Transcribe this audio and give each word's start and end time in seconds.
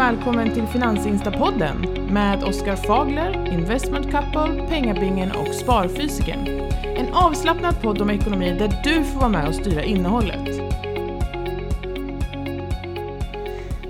välkommen 0.00 0.54
till 0.54 0.66
Finansinstapodden 0.66 1.76
med 2.12 2.44
Oskar 2.44 2.76
Fagler, 2.76 3.52
Investment 3.52 4.10
Couple, 4.10 4.66
Pengabingen 4.68 5.30
och 5.30 5.54
Sparfysiken. 5.54 6.48
En 6.96 7.14
avslappnad 7.14 7.82
podd 7.82 8.02
om 8.02 8.10
ekonomi 8.10 8.56
där 8.58 8.80
du 8.84 9.04
får 9.04 9.20
vara 9.20 9.28
med 9.28 9.48
och 9.48 9.54
styra 9.54 9.82
innehållet. 9.82 10.56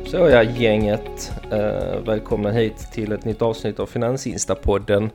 Så 0.07 0.17
ja, 0.17 0.43
gänget. 0.43 1.33
Eh, 1.51 2.01
välkomna 2.07 2.51
hit 2.51 2.79
till 2.93 3.13
ett 3.13 3.25
nytt 3.25 3.43
avsnitt 3.43 3.81
av 3.81 3.87
Finansinstapodden. 3.87 5.11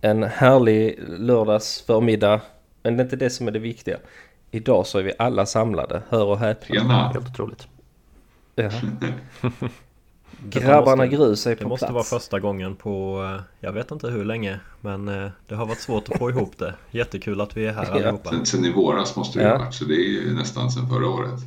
En 0.00 0.22
härlig 0.22 0.98
lördags 1.18 1.82
förmiddag. 1.86 2.40
Men 2.82 2.96
det 2.96 3.02
är 3.02 3.04
inte 3.04 3.16
det 3.16 3.30
som 3.30 3.48
är 3.48 3.52
det 3.52 3.58
viktiga. 3.58 3.96
Idag 4.50 4.86
så 4.86 4.98
är 4.98 5.02
vi 5.02 5.12
alla 5.18 5.46
samlade, 5.46 6.02
hör 6.08 6.24
och 6.24 6.38
häpna. 6.38 6.80
Tjena! 6.80 7.08
Helt 7.08 7.28
otroligt. 7.30 7.68
Ja. 8.54 8.70
Grabbarna 10.50 11.04
måste- 11.04 11.16
Grus 11.16 11.46
är 11.46 11.50
Det 11.50 11.62
på 11.62 11.68
måste 11.68 11.84
vara 11.86 11.92
plats. 11.94 12.10
första 12.10 12.40
gången 12.40 12.76
på, 12.76 13.22
eh, 13.36 13.42
jag 13.60 13.72
vet 13.72 13.90
inte 13.90 14.08
hur 14.10 14.24
länge, 14.24 14.60
men 14.80 15.08
eh, 15.08 15.30
det 15.48 15.54
har 15.54 15.66
varit 15.66 15.80
svårt 15.80 16.08
att 16.08 16.18
få 16.18 16.30
ihop 16.30 16.58
det. 16.58 16.74
Jättekul 16.90 17.40
att 17.40 17.56
vi 17.56 17.66
är 17.66 17.72
här 17.72 17.84
Ja. 17.88 17.94
allihopa. 17.94 18.30
Sen, 18.30 18.46
sen 18.46 18.64
i 18.64 18.72
våras 18.72 19.16
måste 19.16 19.38
det 19.38 19.44
Ja. 19.44 19.50
ha 19.50 19.58
varit, 19.58 19.74
så 19.74 19.84
det 19.84 19.94
är 19.94 20.08
ju 20.08 20.34
nästan 20.34 20.70
sen 20.70 20.88
förra 20.88 21.08
året. 21.08 21.40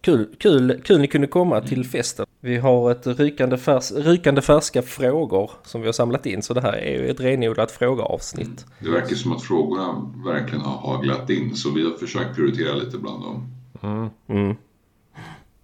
Kul, 0.00 0.28
kul, 0.38 0.80
kul 0.84 1.00
ni 1.00 1.06
kunde 1.08 1.26
komma 1.26 1.60
till 1.60 1.84
festen. 1.84 2.26
Vi 2.40 2.56
har 2.56 2.90
ett 2.90 3.06
rykande, 3.06 3.58
färs, 3.58 3.92
rykande 3.92 4.40
färska 4.42 4.82
frågor 4.82 5.50
som 5.64 5.80
vi 5.80 5.86
har 5.88 5.92
samlat 5.92 6.26
in. 6.26 6.42
Så 6.42 6.54
det 6.54 6.60
här 6.60 6.72
är 6.72 6.92
ju 7.02 7.08
ett 7.10 7.20
renodlat 7.20 7.70
frågeavsnitt. 7.70 8.66
Det 8.80 8.90
verkar 8.90 9.16
som 9.16 9.32
att 9.32 9.42
frågorna 9.42 10.12
verkligen 10.32 10.60
har 10.60 10.92
haglat 10.92 11.30
in, 11.30 11.56
så 11.56 11.70
vi 11.70 11.84
har 11.84 11.90
försökt 11.98 12.34
prioritera 12.36 12.74
lite 12.74 12.98
bland 12.98 13.22
dem. 13.22 13.48
Mm. 13.82 14.08
Mm. 14.28 14.56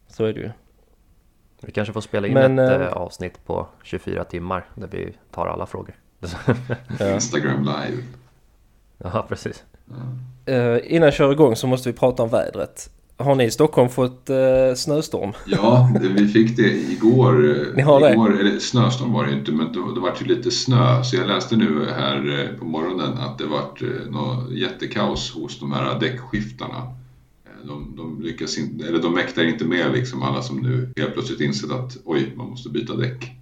Så 0.09 0.25
är 0.25 0.33
det 0.33 0.41
ju. 0.41 0.51
Vi 1.67 1.73
kanske 1.73 1.93
får 1.93 2.01
spela 2.01 2.27
in 2.27 2.35
Men, 2.35 2.59
ett 2.59 2.81
eh, 2.81 2.87
avsnitt 2.93 3.45
på 3.47 3.67
24 3.83 4.25
timmar 4.25 4.65
där 4.75 4.89
vi 4.93 5.13
tar 5.31 5.47
alla 5.47 5.67
frågor. 5.67 5.95
Instagram 7.15 7.63
live. 7.63 8.03
ja, 8.99 9.27
precis. 9.29 9.65
Eh, 10.47 10.79
innan 10.85 11.05
jag 11.07 11.15
kör 11.15 11.33
igång 11.33 11.57
så 11.57 11.67
måste 11.67 11.89
vi 11.89 11.93
prata 11.99 12.23
om 12.23 12.29
vädret. 12.29 12.91
Har 13.17 13.35
ni 13.35 13.45
i 13.45 13.51
Stockholm 13.51 13.89
fått 13.89 14.31
uh, 14.31 14.75
snöstorm? 14.75 15.33
Ja, 15.47 15.91
det- 16.03 16.09
vi 16.09 16.29
fick 16.29 16.57
det 16.57 16.73
igår. 16.73 17.57
Ni 17.77 17.83
har 17.83 18.01
det? 18.01 18.13
igår 18.13 18.41
eller 18.41 18.59
snöstorm 18.59 19.13
var 19.13 19.27
det 19.27 19.33
inte, 19.33 19.53
men 19.53 19.73
det, 19.73 19.95
det 19.95 20.01
var 20.01 20.13
ju 20.21 20.27
lite 20.27 20.51
snö. 20.51 21.03
Så 21.05 21.17
jag 21.17 21.27
läste 21.27 21.57
nu 21.57 21.87
här 21.97 22.49
på 22.59 22.65
morgonen 22.65 23.19
att 23.19 23.39
det 23.39 23.47
vart 23.47 23.83
eh, 23.83 23.89
något 24.11 24.51
jättekaos 24.51 25.35
hos 25.35 25.61
de 25.61 25.73
här 25.73 26.01
däckskiftarna. 26.01 26.95
De, 27.67 27.97
de 27.97 28.23
lyckas 28.23 28.59
inte, 28.59 28.89
eller 28.89 29.03
de 29.03 29.15
mäktar 29.15 29.45
inte 29.45 29.65
med 29.65 29.93
liksom 29.93 30.23
alla 30.23 30.43
som 30.43 30.61
nu 30.61 30.93
helt 30.97 31.13
plötsligt 31.13 31.41
insett 31.41 31.71
att 31.71 31.97
oj, 32.05 32.33
man 32.37 32.49
måste 32.49 32.69
byta 32.69 32.97
däck. 32.97 33.33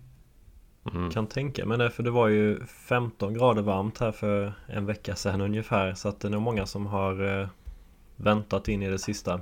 Kan 1.12 1.26
tänka 1.26 1.66
mig 1.66 1.78
det, 1.78 1.90
för 1.90 2.02
det 2.02 2.10
var 2.10 2.28
ju 2.28 2.66
15 2.66 3.34
grader 3.34 3.62
varmt 3.62 3.98
här 3.98 4.12
för 4.12 4.52
en 4.66 4.86
vecka 4.86 5.16
sedan 5.16 5.40
ungefär. 5.40 5.94
Så 5.94 6.08
att 6.08 6.20
det 6.20 6.28
är 6.28 6.32
nog 6.32 6.42
många 6.42 6.66
som 6.66 6.86
har 6.86 7.40
eh, 7.40 7.48
väntat 8.16 8.68
in 8.68 8.82
i 8.82 8.90
det 8.90 8.98
sista. 8.98 9.40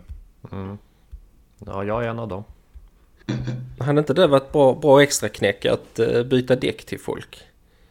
Mm. 0.53 0.79
Ja, 1.67 1.85
jag 1.85 2.05
är 2.05 2.09
en 2.09 2.19
av 2.19 2.29
dem. 2.29 2.45
Hade 3.79 3.99
inte 3.99 4.15
det 4.15 4.27
varit 4.27 4.53
bra, 4.53 4.75
bra 4.75 5.03
extra 5.03 5.29
knäck 5.29 5.65
att 5.65 5.99
eh, 5.99 6.23
byta 6.23 6.57
däck 6.57 6.87
till 6.87 7.01
folk? 7.01 7.48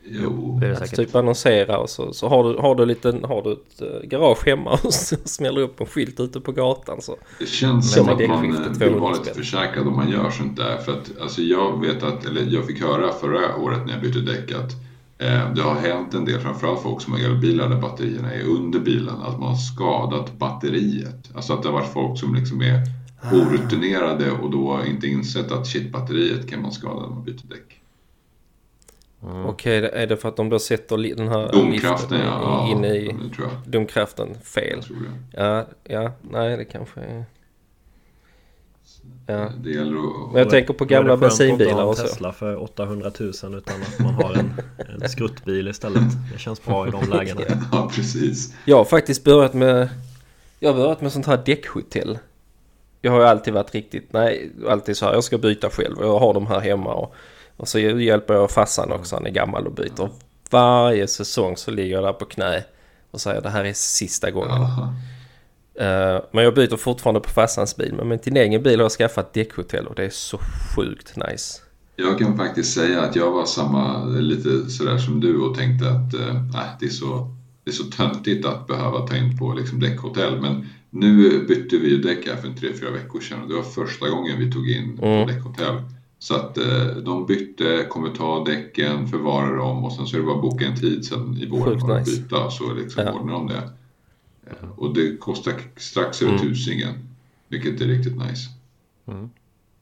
Jo, 0.10 0.58
Det 0.62 0.68
är 0.68 0.70
det 0.70 0.78
Att 0.78 0.96
typ 0.96 1.16
annonsera 1.16 1.78
och 1.78 1.90
så, 1.90 2.14
så 2.14 2.28
har, 2.28 2.44
du, 2.44 2.60
har, 2.60 2.76
du 2.76 2.86
liten, 2.86 3.24
har 3.24 3.42
du 3.42 3.52
ett 3.52 3.82
eh, 3.82 4.10
garage 4.10 4.46
hemma 4.46 4.80
och 4.84 4.94
så 4.94 5.16
smäller 5.26 5.62
upp 5.62 5.82
en 5.82 5.88
skylt 5.88 6.20
ute 6.20 6.40
på 6.40 6.52
gatan 6.52 7.02
så. 7.02 7.16
Det 7.40 7.46
känns 7.46 7.94
som 7.94 8.10
att 8.10 8.28
man 8.28 8.42
skiftet 8.42 8.64
200 8.66 8.86
vill 8.86 8.96
vara 8.96 9.14
lite 9.14 9.34
försäkrad 9.34 9.88
om 9.88 9.96
man 9.96 10.10
gör 10.12 10.30
sånt 10.30 10.58
där. 10.58 10.78
För 10.78 10.92
att 10.92 11.12
alltså 11.22 11.42
jag 11.42 11.82
vet 11.82 12.04
att, 12.04 12.26
eller 12.26 12.42
jag 12.50 12.66
fick 12.66 12.82
höra 12.82 13.12
förra 13.12 13.56
året 13.56 13.86
när 13.86 13.94
jag 13.94 14.02
bytte 14.02 14.20
däck 14.20 14.52
att 14.52 14.72
eh, 15.18 15.54
det 15.54 15.62
har 15.62 15.76
hänt 15.76 16.14
en 16.14 16.26
del, 16.26 16.40
framförallt 16.40 16.82
folk 16.82 17.02
som 17.02 17.14
har 17.14 17.20
elbilar 17.20 17.70
där 17.70 17.82
batterierna 17.82 18.34
är 18.34 18.44
under 18.44 18.80
bilen, 18.80 19.22
att 19.22 19.40
man 19.40 19.50
har 19.50 19.58
skadat 19.58 20.38
batteriet. 20.38 21.32
Alltså 21.36 21.54
att 21.54 21.64
det 21.64 21.70
har 21.70 21.74
varit 21.74 21.94
folk 21.94 22.20
som 22.20 22.36
liksom 22.36 22.62
är 22.62 22.82
orutinerade 23.34 24.32
och 24.32 24.52
då 24.52 24.80
inte 24.88 25.08
insett 25.08 25.52
att 25.52 25.68
shit, 25.68 25.92
batteriet 25.92 26.50
kan 26.50 26.62
man 26.62 26.72
skada 26.72 27.02
när 27.02 27.10
man 27.16 27.24
byter 27.24 27.48
däck. 27.50 27.77
Okej, 29.48 29.82
det- 29.82 29.90
är 29.90 30.08
det 30.08 30.18
för 30.18 30.30
att 30.30 30.36
de 30.36 30.50
då 30.50 30.60
sätter 30.60 31.16
den 31.16 31.28
här 31.28 31.52
Domkraften, 31.52 32.20
ja. 32.20 32.68
in 32.72 32.84
ja, 32.84 32.90
i 32.96 33.08
det 33.38 33.50
domkraften 33.72 34.36
fel? 34.44 34.82
det. 34.82 35.44
Ja, 35.44 35.66
ja, 35.84 36.12
nej 36.22 36.58
det 36.58 36.66
kanske 36.66 37.00
är... 37.02 37.26
Ja. 39.28 39.50
Det 39.64 39.70
gäller 39.70 39.98
att... 39.98 40.32
Men 40.34 40.40
jag 40.42 40.50
tänker 40.50 40.74
på 40.74 40.84
det 40.86 40.94
gamla 40.94 41.18
bensinbilar 41.18 41.84
och 41.84 41.98
så. 41.98 42.04
Tesla 42.04 42.34
för 42.34 42.62
800 42.62 43.12
000 43.20 43.30
utan 43.30 43.54
att 43.82 44.00
man 44.00 44.14
har 44.14 44.34
en, 44.34 44.54
en 45.02 45.10
skruttbil 45.10 45.68
istället. 45.68 46.04
Det 46.34 46.40
känns 46.40 46.66
bra 46.66 46.88
i 46.88 46.92
de 46.92 47.10
lägena. 47.10 47.42
Ja, 47.72 47.90
precis. 47.96 48.54
Jag 48.66 48.78
har 48.78 48.86
faktiskt 48.86 49.24
börjat 49.24 49.54
med... 49.54 49.90
Jag 50.60 50.70
har 50.74 50.78
börjat 50.78 51.02
med 51.02 51.12
sånt 51.12 51.26
här 51.26 51.42
däckhotell. 51.46 52.20
Jag 53.02 53.12
har 53.12 53.20
ju 53.20 53.26
alltid 53.26 53.54
varit 53.54 53.76
riktigt... 53.76 54.14
Nej, 54.14 54.52
alltid 54.68 54.98
så 54.98 55.06
här. 55.06 55.14
Jag 55.14 55.24
ska 55.24 55.38
byta 55.38 55.70
själv. 55.70 55.96
Jag 56.00 56.20
har 56.20 56.34
de 56.34 56.48
här 56.48 56.60
hemma 56.60 56.94
och, 56.94 57.16
och 57.58 57.68
så 57.68 57.80
hjälper 57.80 58.34
jag 58.34 58.52
farsan 58.52 58.92
också. 58.92 59.16
Han 59.16 59.26
är 59.26 59.32
gammal 59.32 59.68
och 59.68 59.74
byter. 59.74 60.10
Varje 60.50 61.08
säsong 61.08 61.58
så 61.58 61.72
ligger 61.72 61.96
jag 61.96 62.04
där 62.04 62.14
på 62.14 62.26
knä 62.26 62.64
och 63.12 63.22
säger 63.22 63.42
det 63.42 63.50
här 63.50 63.66
är 63.66 63.74
sista 63.74 64.32
gången. 64.32 64.62
Eh, 65.80 66.22
men 66.32 66.44
jag 66.44 66.54
byter 66.56 66.78
fortfarande 66.78 67.20
på 67.20 67.30
farsans 67.30 67.76
bil. 67.78 67.94
Men 67.98 68.08
med 68.08 68.20
din 68.24 68.38
egen 68.38 68.64
bil 68.64 68.80
har 68.80 68.84
jag 68.84 68.92
skaffat 68.92 69.34
däckhotell 69.34 69.88
och 69.88 69.96
det 69.96 70.06
är 70.06 70.10
så 70.10 70.38
sjukt 70.76 71.16
nice. 71.16 71.62
Jag 71.96 72.20
kan 72.20 72.38
faktiskt 72.38 72.74
säga 72.74 73.02
att 73.02 73.16
jag 73.16 73.32
var 73.32 73.46
samma, 73.46 74.06
lite 74.06 74.70
sådär 74.70 74.98
som 74.98 75.20
du 75.20 75.38
och 75.42 75.58
tänkte 75.58 75.90
att 75.90 76.14
eh, 76.14 76.42
det, 76.80 76.86
är 76.86 76.90
så, 76.90 77.36
det 77.64 77.72
är 77.72 77.74
så 77.74 77.84
töntigt 77.84 78.46
att 78.46 78.68
behöva 78.68 79.08
ta 79.08 79.16
in 79.18 79.38
på 79.38 79.54
liksom, 79.54 79.80
däckhotell. 79.80 80.42
Men 80.42 80.68
nu 80.90 81.46
bytte 81.48 81.78
vi 81.78 81.90
ju 81.90 81.98
däck 82.02 82.28
här 82.28 82.36
för 82.36 82.48
en 82.48 82.56
tre, 82.56 82.70
fyra 82.80 82.92
veckor 82.92 83.20
sedan 83.20 83.42
och 83.44 83.50
det 83.50 83.56
var 83.56 83.64
första 83.64 84.10
gången 84.10 84.40
vi 84.40 84.52
tog 84.52 84.70
in 84.70 85.00
Mm. 85.02 85.28
däckhotell. 85.28 85.76
Så 86.20 86.36
att 86.36 86.58
eh, 86.58 86.86
de 87.06 87.26
bytte, 87.26 87.86
kommer 87.90 88.10
ta 88.10 88.44
däcken, 88.44 89.08
förvara 89.08 89.56
dem 89.56 89.86
och 89.86 89.94
sen 89.94 90.08
så 90.08 90.16
är 90.16 90.20
det 90.20 90.26
bara 90.26 90.36
att 90.36 90.42
boka 90.42 90.66
en 90.66 90.76
tid 90.76 91.06
sen 91.06 91.38
i 91.42 91.46
vår 91.46 91.66
Sjukt 91.66 91.84
och 91.84 92.00
nice. 92.00 92.22
byta 92.22 92.50
så 92.52 92.74
liksom 92.74 93.04
Ja. 93.06 93.14
ordnar 93.14 93.34
de 93.34 93.48
det. 93.48 93.70
Och 94.78 94.94
det 94.94 95.18
kostar 95.20 95.54
strax 95.76 96.22
över 96.22 96.32
Mm. 96.34 96.44
tusingen, 96.48 96.94
vilket 97.48 97.82
är 97.82 97.86
riktigt 97.86 98.18
nice. 98.18 98.50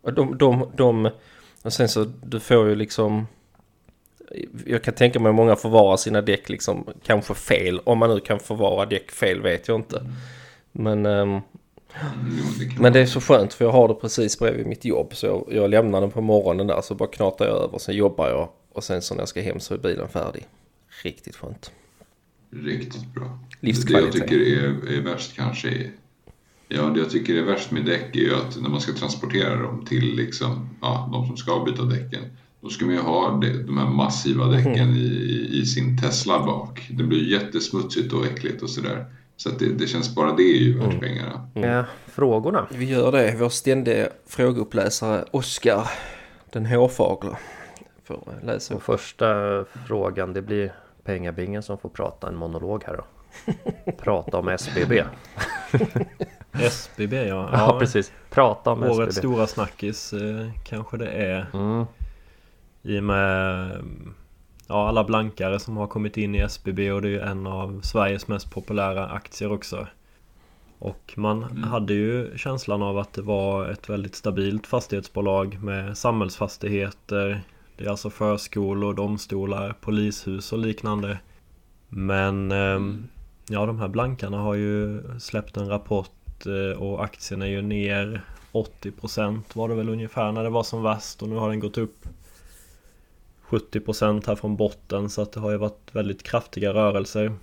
Och 0.01 0.13
de, 0.13 0.37
de, 0.37 0.65
de, 0.77 1.09
och 1.63 1.73
sen 1.73 1.89
så 1.89 2.05
du 2.25 2.39
får 2.39 2.69
ju 2.69 2.75
liksom 2.75 3.27
Jag 4.65 4.83
kan 4.83 4.93
tänka 4.93 5.19
mig 5.19 5.31
många 5.33 5.55
förvarar 5.55 5.97
sina 5.97 6.21
däck 6.21 6.49
liksom 6.49 6.85
kanske 7.03 7.33
fel 7.33 7.79
Om 7.83 7.97
man 7.99 8.09
nu 8.09 8.19
kan 8.19 8.39
förvara 8.39 8.85
däck 8.85 9.11
fel 9.11 9.41
vet 9.41 9.67
jag 9.67 9.79
inte 9.79 10.05
Men, 10.71 11.05
ehm, 11.05 11.39
Mm, 12.01 12.81
men 12.81 12.93
det 12.93 12.99
är 12.99 13.05
så 13.05 13.21
skönt 13.21 13.53
för 13.53 13.65
jag 13.65 13.71
har 13.71 13.87
det 13.87 13.93
precis 13.93 14.39
bredvid 14.39 14.65
mitt 14.65 14.85
jobb 14.85 15.15
Så 15.15 15.25
jag, 15.25 15.45
jag 15.51 15.69
lämnar 15.69 16.01
den 16.01 16.11
på 16.11 16.21
morgonen 16.21 16.67
där 16.67 16.81
så 16.81 16.95
bara 16.95 17.09
knatar 17.09 17.45
jag 17.45 17.63
över 17.63 17.77
Sen 17.77 17.95
jobbar 17.95 18.29
jag 18.29 18.49
och 18.73 18.83
sen 18.83 19.01
så 19.01 19.13
när 19.13 19.21
jag 19.21 19.29
ska 19.29 19.41
hem 19.41 19.59
så 19.59 19.73
är 19.73 19.77
bilen 19.77 20.09
färdig 20.09 20.47
Riktigt 21.03 21.35
skönt 21.35 21.71
Riktigt 22.51 23.13
bra. 23.13 23.39
Livskvalitet. 23.59 24.13
Det 24.13 24.19
jag 24.19 24.29
tycker 24.29 24.63
är, 24.63 24.97
är 24.97 25.01
värst 25.01 25.35
kanske 25.35 25.69
är, 25.69 25.91
Ja, 26.67 26.83
det 26.83 26.99
jag 26.99 27.09
tycker 27.09 27.35
är 27.35 27.43
värst 27.43 27.71
med 27.71 27.85
däck 27.85 28.15
är 28.15 28.19
ju 28.19 28.35
att 28.35 28.61
när 28.61 28.69
man 28.69 28.81
ska 28.81 28.93
transportera 28.93 29.61
dem 29.61 29.85
till 29.85 30.15
liksom, 30.15 30.69
ja, 30.81 31.09
de 31.13 31.27
som 31.27 31.37
ska 31.37 31.63
byta 31.65 31.83
däcken. 31.83 32.23
Då 32.61 32.69
ska 32.69 32.85
man 32.85 32.93
ju 32.93 33.01
ha 33.01 33.39
det, 33.41 33.63
de 33.63 33.77
här 33.77 33.89
massiva 33.89 34.47
däcken 34.47 34.95
i, 34.95 34.99
i, 34.99 35.61
i 35.61 35.65
sin 35.65 35.97
Tesla 35.97 36.45
bak. 36.45 36.87
Det 36.89 37.03
blir 37.03 37.31
jättesmutsigt 37.31 38.13
och 38.13 38.25
äckligt 38.25 38.63
och 38.63 38.69
sådär. 38.69 39.05
Så 39.37 39.49
att 39.49 39.59
det, 39.59 39.73
det 39.73 39.87
känns 39.87 40.15
bara 40.15 40.31
det 40.35 40.43
är 40.43 40.57
ju 40.57 40.79
värt 40.79 40.99
pengarna. 40.99 41.49
Ja, 41.53 41.85
frågorna. 42.05 42.67
Vi 42.71 42.85
gör 42.85 43.11
det, 43.11 43.35
vår 43.39 43.49
ständiga 43.49 44.07
frågeuppläsare 44.27 45.25
Oskar 45.31 45.89
Den 46.51 46.65
hårfagla 46.65 47.37
Får 48.03 48.39
läsa 48.43 48.75
Och 48.75 48.83
första 48.83 49.25
frågan, 49.87 50.33
det 50.33 50.41
blir 50.41 50.73
Pengabingen 51.03 51.63
som 51.63 51.77
får 51.77 51.89
prata 51.89 52.27
en 52.27 52.35
monolog 52.35 52.83
här 52.87 52.97
då. 52.97 53.05
Prata 53.97 54.37
om 54.37 54.47
SBB. 54.47 55.03
SBB 56.53 57.13
ja. 57.27 57.49
Ja, 57.53 57.77
precis. 57.79 58.11
Prata 58.29 58.71
om 58.71 58.83
Årets 58.83 59.17
SBB. 59.17 59.27
stora 59.27 59.47
snackis 59.47 60.13
eh, 60.13 60.49
kanske 60.63 60.97
det 60.97 61.09
är. 61.09 61.45
Mm. 61.53 61.85
I 62.81 62.99
och 62.99 63.03
med 63.03 63.71
ja, 64.67 64.87
alla 64.87 65.03
blankare 65.03 65.59
som 65.59 65.77
har 65.77 65.87
kommit 65.87 66.17
in 66.17 66.35
i 66.35 66.39
SBB 66.39 66.91
och 66.91 67.01
det 67.01 67.07
är 67.07 67.11
ju 67.11 67.19
en 67.19 67.47
av 67.47 67.81
Sveriges 67.81 68.27
mest 68.27 68.51
populära 68.51 69.07
aktier 69.07 69.51
också. 69.51 69.87
Och 70.79 71.13
man 71.17 71.43
hade 71.63 71.93
ju 71.93 72.37
känslan 72.37 72.83
av 72.83 72.97
att 72.97 73.13
det 73.13 73.21
var 73.21 73.69
ett 73.69 73.89
väldigt 73.89 74.15
stabilt 74.15 74.67
fastighetsbolag 74.67 75.63
med 75.63 75.97
samhällsfastigheter. 75.97 77.41
Det 77.77 77.85
är 77.85 77.89
alltså 77.89 78.09
förskolor, 78.09 78.93
domstolar, 78.93 79.75
polishus 79.81 80.53
och 80.53 80.59
liknande. 80.59 81.19
Men 81.89 82.51
ehm, 82.51 83.07
ja, 83.47 83.65
de 83.65 83.79
här 83.79 83.87
blankarna 83.87 84.37
har 84.37 84.53
ju 84.53 85.01
släppt 85.19 85.57
en 85.57 85.67
rapport 85.67 86.45
eh, 86.45 86.81
och 86.81 87.03
aktien 87.03 87.41
är 87.41 87.47
ju 87.47 87.61
ner 87.61 88.21
80% 88.51 89.41
var 89.53 89.69
det 89.69 89.75
väl 89.75 89.89
ungefär 89.89 90.31
när 90.31 90.43
det 90.43 90.49
var 90.49 90.63
som 90.63 90.83
värst 90.83 91.21
och 91.21 91.29
nu 91.29 91.35
har 91.35 91.49
den 91.49 91.59
gått 91.59 91.77
upp 91.77 92.05
70% 93.55 94.27
här 94.27 94.35
från 94.35 94.55
botten 94.55 95.09
så 95.09 95.21
att 95.21 95.31
det 95.31 95.39
har 95.39 95.51
ju 95.51 95.57
varit 95.57 95.89
väldigt 95.91 96.23
kraftiga 96.23 96.73
rörelser. 96.73 97.33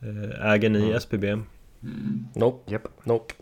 Eh, 0.00 0.50
äger 0.52 0.70
ni 0.70 0.82
mm. 0.82 0.96
SBB? 0.96 1.24
Mm. 1.24 1.44
Nope. 2.34 2.72
Yep. 2.72 2.88
nope. 3.04 3.34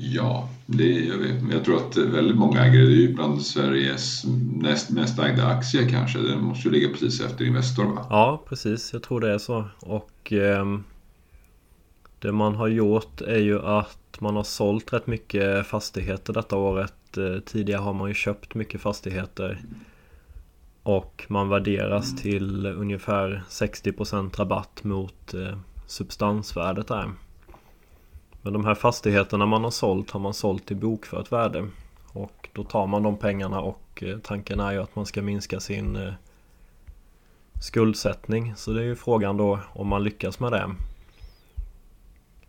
Ja, 0.00 0.48
det 0.66 0.84
gör 0.84 1.16
vi. 1.16 1.54
Jag 1.54 1.64
tror 1.64 1.76
att 1.76 1.96
väldigt 1.96 2.36
många 2.36 2.64
ägare, 2.64 2.84
det 2.86 2.92
är 2.92 2.96
ju 2.96 3.14
bland 3.14 3.42
Sveriges 3.42 4.24
näst 4.56 4.90
mest 4.90 5.18
ägda 5.18 5.46
aktier 5.46 5.88
kanske. 5.88 6.18
Den 6.18 6.40
måste 6.40 6.68
ju 6.68 6.74
ligga 6.74 6.88
precis 6.88 7.20
efter 7.20 7.44
Investor 7.44 7.84
va? 7.84 8.06
Ja, 8.10 8.42
precis. 8.48 8.92
Jag 8.92 9.02
tror 9.02 9.20
det 9.20 9.32
är 9.32 9.38
så. 9.38 9.64
Och 9.80 10.32
eh, 10.32 10.64
det 12.18 12.32
man 12.32 12.54
har 12.54 12.68
gjort 12.68 13.20
är 13.20 13.38
ju 13.38 13.60
att 13.62 14.20
man 14.20 14.36
har 14.36 14.44
sålt 14.44 14.92
rätt 14.92 15.06
mycket 15.06 15.66
fastigheter 15.66 16.32
detta 16.32 16.56
året. 16.56 17.16
Eh, 17.16 17.40
tidigare 17.40 17.80
har 17.80 17.92
man 17.92 18.08
ju 18.08 18.14
köpt 18.14 18.54
mycket 18.54 18.80
fastigheter. 18.80 19.60
Och 20.82 21.24
man 21.28 21.48
värderas 21.48 22.16
till 22.16 22.66
ungefär 22.66 23.42
60% 23.48 24.36
rabatt 24.36 24.84
mot 24.84 25.34
eh, 25.34 25.58
substansvärdet 25.86 26.88
där. 26.88 27.10
Men 28.42 28.52
de 28.52 28.64
här 28.64 28.74
fastigheterna 28.74 29.46
man 29.46 29.64
har 29.64 29.70
sålt 29.70 30.10
har 30.10 30.20
man 30.20 30.34
sålt 30.34 30.66
till 30.66 30.76
bokfört 30.76 31.32
värde. 31.32 31.68
Och 32.12 32.48
då 32.52 32.64
tar 32.64 32.86
man 32.86 33.02
de 33.02 33.16
pengarna 33.16 33.60
och 33.60 34.02
eh, 34.02 34.18
tanken 34.18 34.60
är 34.60 34.72
ju 34.72 34.82
att 34.82 34.96
man 34.96 35.06
ska 35.06 35.22
minska 35.22 35.60
sin 35.60 35.96
eh, 35.96 36.12
skuldsättning. 37.60 38.52
Så 38.56 38.72
det 38.72 38.80
är 38.80 38.84
ju 38.84 38.96
frågan 38.96 39.36
då 39.36 39.60
om 39.72 39.86
man 39.86 40.04
lyckas 40.04 40.40
med 40.40 40.52
det. 40.52 40.70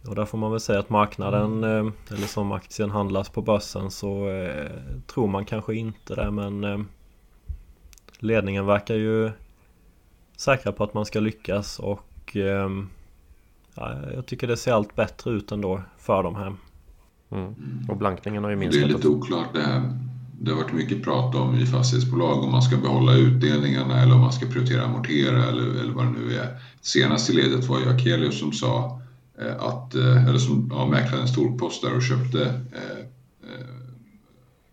Och 0.08 0.16
där 0.16 0.26
får 0.26 0.38
man 0.38 0.52
väl 0.52 0.60
säga 0.60 0.80
att 0.80 0.90
marknaden, 0.90 1.64
eh, 1.64 1.92
eller 2.10 2.28
som 2.28 2.52
aktien 2.52 2.90
handlas 2.90 3.30
på 3.30 3.42
börsen 3.42 3.92
så 3.92 4.28
tror 5.08 5.28
man 5.28 5.46
kanske 5.46 5.76
inte 5.76 6.16
det 6.16 6.32
men 6.32 6.88
ledningen 8.20 8.66
verkar 8.66 8.96
ju 8.96 9.32
säkra 10.38 10.72
på 10.72 10.84
att 10.84 10.94
man 10.94 11.06
ska 11.06 11.20
lyckas 11.20 11.80
och 11.80 12.38
ja, 13.76 13.96
jag 14.14 14.26
tycker 14.26 14.48
det 14.48 14.58
ser 14.58 14.72
allt 14.72 14.96
bättre 14.96 15.32
ut 15.32 15.52
ändå 15.52 15.82
för 15.98 16.24
dem 16.24 16.36
här. 16.36 16.56
Mm. 17.32 17.56
Och 17.90 17.98
blankningen 17.98 18.44
har 18.44 18.52
ju 18.52 18.56
minskat. 18.56 18.84
Det 18.84 18.94
är 18.94 18.96
lite 18.96 19.08
oklart 19.08 19.54
det 19.54 19.62
här. 19.62 19.94
Det 20.42 20.52
har 20.52 20.58
varit 20.58 20.74
mycket 20.74 21.04
prat 21.04 21.36
om 21.36 21.56
i 21.56 21.66
fastighetsbolag 21.66 22.44
om 22.44 22.52
man 22.52 22.62
ska 22.62 22.78
behålla 22.78 23.14
utdelningarna 23.14 24.02
eller 24.02 24.16
om 24.16 24.22
man 24.22 24.34
ska 24.34 24.46
prioritera 24.46 24.84
amortera 24.84 25.46
eller, 25.46 25.82
eller 25.82 25.94
vad 25.94 26.06
det 26.06 26.12
nu 26.12 26.36
är. 26.36 26.58
Senast 26.82 27.30
i 27.30 27.34
ledet 27.34 27.66
var 27.66 27.80
ju 27.80 27.90
Akelius 27.90 28.40
som 28.40 28.52
sa 28.52 29.02
eh, 29.42 29.64
att, 29.64 29.96
eh, 29.96 30.28
eller 30.28 30.40
som 30.40 30.70
ja, 30.72 30.88
mäklade 30.88 31.22
en 31.22 31.28
stor 31.28 31.58
post 31.58 31.82
där 31.82 31.96
och 31.96 32.04
köpte 32.04 32.44
eh, 32.74 33.00
eh, 33.44 33.66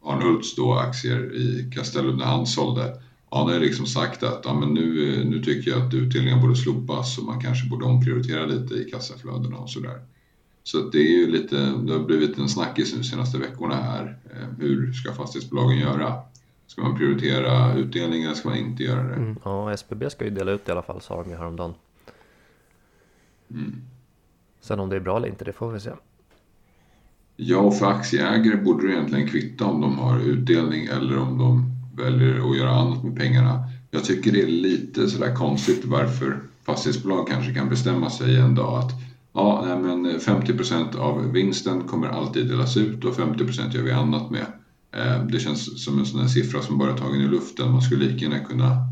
Arnhults 0.04 0.56
då 0.56 0.74
aktier 0.74 1.34
i 1.34 1.70
Castellum 1.74 2.16
när 2.16 2.24
han 2.24 2.46
sålde 2.46 3.02
han 3.30 3.48
har 3.48 3.60
liksom 3.60 3.86
sagt 3.86 4.22
att 4.22 4.40
ja, 4.44 4.54
men 4.54 4.74
nu, 4.74 5.24
nu 5.24 5.42
tycker 5.42 5.70
jag 5.70 5.86
att 5.86 5.94
utdelningen 5.94 6.40
borde 6.40 6.56
slopas 6.56 7.18
och 7.18 7.24
man 7.24 7.40
kanske 7.40 7.68
borde 7.68 7.84
omprioritera 7.84 8.46
lite 8.46 8.74
i 8.74 8.90
kassaflödena 8.90 9.56
och 9.56 9.70
sådär. 9.70 10.00
Så 10.62 10.78
det 10.78 10.98
är 10.98 11.18
ju 11.18 11.30
lite, 11.30 11.56
det 11.56 11.92
har 11.92 12.04
blivit 12.04 12.38
en 12.38 12.48
snackis 12.48 12.92
nu 12.92 12.98
de 12.98 13.04
senaste 13.04 13.38
veckorna 13.38 13.74
här. 13.74 14.18
Eh, 14.30 14.48
hur 14.58 14.92
ska 14.92 15.12
fastighetsbolagen 15.12 15.78
göra? 15.78 16.14
Ska 16.66 16.82
man 16.82 16.96
prioritera 16.96 17.74
utdelningen 17.74 18.26
eller 18.26 18.36
ska 18.36 18.48
man 18.48 18.58
inte 18.58 18.82
göra 18.82 19.02
det? 19.02 19.14
Mm, 19.14 19.38
ja, 19.44 19.72
SBB 19.72 20.10
ska 20.10 20.24
ju 20.24 20.30
dela 20.30 20.52
ut 20.52 20.68
i 20.68 20.72
alla 20.72 20.82
fall 20.82 21.00
sa 21.00 21.22
de 21.22 21.30
ju 21.30 21.36
häromdagen. 21.36 21.74
Mm. 23.50 23.82
Sen 24.60 24.80
om 24.80 24.88
det 24.88 24.96
är 24.96 25.00
bra 25.00 25.16
eller 25.16 25.28
inte, 25.28 25.44
det 25.44 25.52
får 25.52 25.72
vi 25.72 25.80
se. 25.80 25.90
Ja, 27.36 27.70
för 27.70 27.86
aktieägare 27.86 28.56
borde 28.56 28.86
det 28.86 28.92
egentligen 28.92 29.28
kvitta 29.28 29.64
om 29.64 29.80
de 29.80 29.98
har 29.98 30.20
utdelning 30.20 30.86
eller 30.86 31.18
om 31.18 31.38
de 31.38 31.75
väljer 31.96 32.50
att 32.50 32.56
göra 32.56 32.70
annat 32.70 33.04
med 33.04 33.16
pengarna. 33.16 33.64
Jag 33.90 34.04
tycker 34.04 34.32
det 34.32 34.42
är 34.42 34.46
lite 34.46 35.08
sådär 35.08 35.34
konstigt 35.34 35.84
varför 35.84 36.40
fastighetsbolag 36.66 37.28
kanske 37.28 37.54
kan 37.54 37.68
bestämma 37.68 38.10
sig 38.10 38.36
en 38.36 38.54
dag 38.54 38.78
att 38.78 38.92
ja, 39.32 39.64
nej, 39.66 39.78
men 39.78 40.20
50% 40.20 40.96
av 40.96 41.32
vinsten 41.32 41.82
kommer 41.82 42.08
alltid 42.08 42.48
delas 42.48 42.76
ut 42.76 43.04
och 43.04 43.14
50% 43.14 43.76
gör 43.76 43.82
vi 43.82 43.92
annat 43.92 44.30
med. 44.30 44.46
Eh, 44.96 45.26
det 45.26 45.40
känns 45.40 45.84
som 45.84 45.98
en 45.98 46.06
sån 46.06 46.20
här 46.20 46.28
siffra 46.28 46.62
som 46.62 46.78
bara 46.78 46.92
är 46.92 46.96
tagen 46.96 47.20
i 47.20 47.28
luften. 47.28 47.72
Man 47.72 47.82
skulle 47.82 48.04
lika 48.04 48.24
gärna 48.24 48.38
kunna 48.38 48.86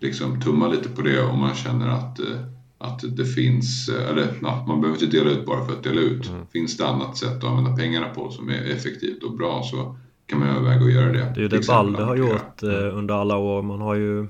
liksom 0.00 0.40
tumma 0.40 0.68
lite 0.68 0.88
på 0.88 1.02
det 1.02 1.22
om 1.22 1.40
man 1.40 1.54
känner 1.54 1.88
att, 1.88 2.20
eh, 2.20 2.40
att 2.78 3.16
det 3.16 3.24
finns, 3.24 3.88
eh, 3.88 4.10
eller 4.10 4.38
ja, 4.42 4.64
man 4.68 4.80
behöver 4.80 5.02
inte 5.02 5.16
dela 5.16 5.30
ut 5.30 5.46
bara 5.46 5.64
för 5.66 5.72
att 5.72 5.82
dela 5.82 6.00
ut. 6.00 6.28
Mm. 6.28 6.46
Finns 6.52 6.76
det 6.76 6.86
annat 6.86 7.16
sätt 7.16 7.36
att 7.36 7.44
använda 7.44 7.76
pengarna 7.76 8.08
på 8.08 8.30
som 8.30 8.48
är 8.48 8.62
effektivt 8.62 9.22
och 9.22 9.36
bra 9.36 9.62
så 9.62 9.96
kan 10.26 10.38
man 10.38 10.48
överväga 10.48 10.84
att 10.84 10.92
göra 10.92 11.12
det. 11.12 11.32
Det 11.34 11.40
är 11.40 11.42
ju 11.42 11.48
det 11.48 11.66
Balder 11.66 12.04
har 12.04 12.16
gjort 12.16 12.62
eh, 12.62 12.96
under 12.98 13.14
alla 13.14 13.36
år. 13.36 13.62
Man 13.62 13.80
har 13.80 13.94
ju 13.94 14.26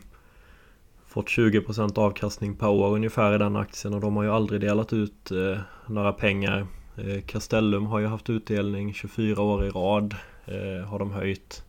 fått 1.06 1.26
20% 1.26 1.98
avkastning 1.98 2.54
per 2.54 2.68
år 2.68 2.94
ungefär 2.94 3.34
i 3.34 3.38
den 3.38 3.56
aktien 3.56 3.94
och 3.94 4.00
de 4.00 4.16
har 4.16 4.22
ju 4.22 4.30
aldrig 4.30 4.60
delat 4.60 4.92
ut 4.92 5.30
eh, 5.30 5.58
några 5.86 6.12
pengar. 6.12 6.66
Eh, 6.96 7.22
Castellum 7.26 7.86
har 7.86 7.98
ju 7.98 8.06
haft 8.06 8.30
utdelning 8.30 8.94
24 8.94 9.42
år 9.42 9.64
i 9.64 9.70
rad. 9.70 10.14
Eh, 10.46 10.86
har 10.86 10.98
de 10.98 11.10
höjt. 11.10 11.64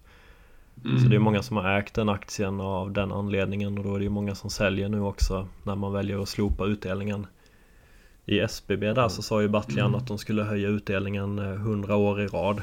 Mm. 0.86 1.00
Så 1.00 1.08
det 1.08 1.16
är 1.16 1.20
många 1.20 1.44
som 1.44 1.58
har 1.58 1.78
ägt 1.78 1.94
den 1.94 2.10
aktien 2.10 2.62
av 2.62 2.92
den 2.92 3.12
anledningen 3.12 3.78
och 3.78 3.84
då 3.84 3.96
är 3.96 4.00
det 4.00 4.04
ju 4.04 4.10
många 4.10 4.36
som 4.36 4.50
säljer 4.50 4.90
nu 4.90 5.02
också 5.02 5.48
när 5.64 5.76
man 5.76 5.94
väljer 5.94 6.22
att 6.22 6.30
slopa 6.30 6.66
utdelningen. 6.66 7.28
I 8.26 8.40
SBB 8.40 8.94
där 8.94 9.10
så 9.10 9.22
sa 9.22 9.42
ju 9.42 9.48
Battlian 9.48 9.88
mm. 9.88 10.00
att 10.00 10.08
de 10.08 10.18
skulle 10.18 10.44
höja 10.44 10.68
utdelningen 10.68 11.40
100 11.40 11.94
eh, 11.94 12.00
år 12.00 12.22
i 12.22 12.28
rad. 12.28 12.62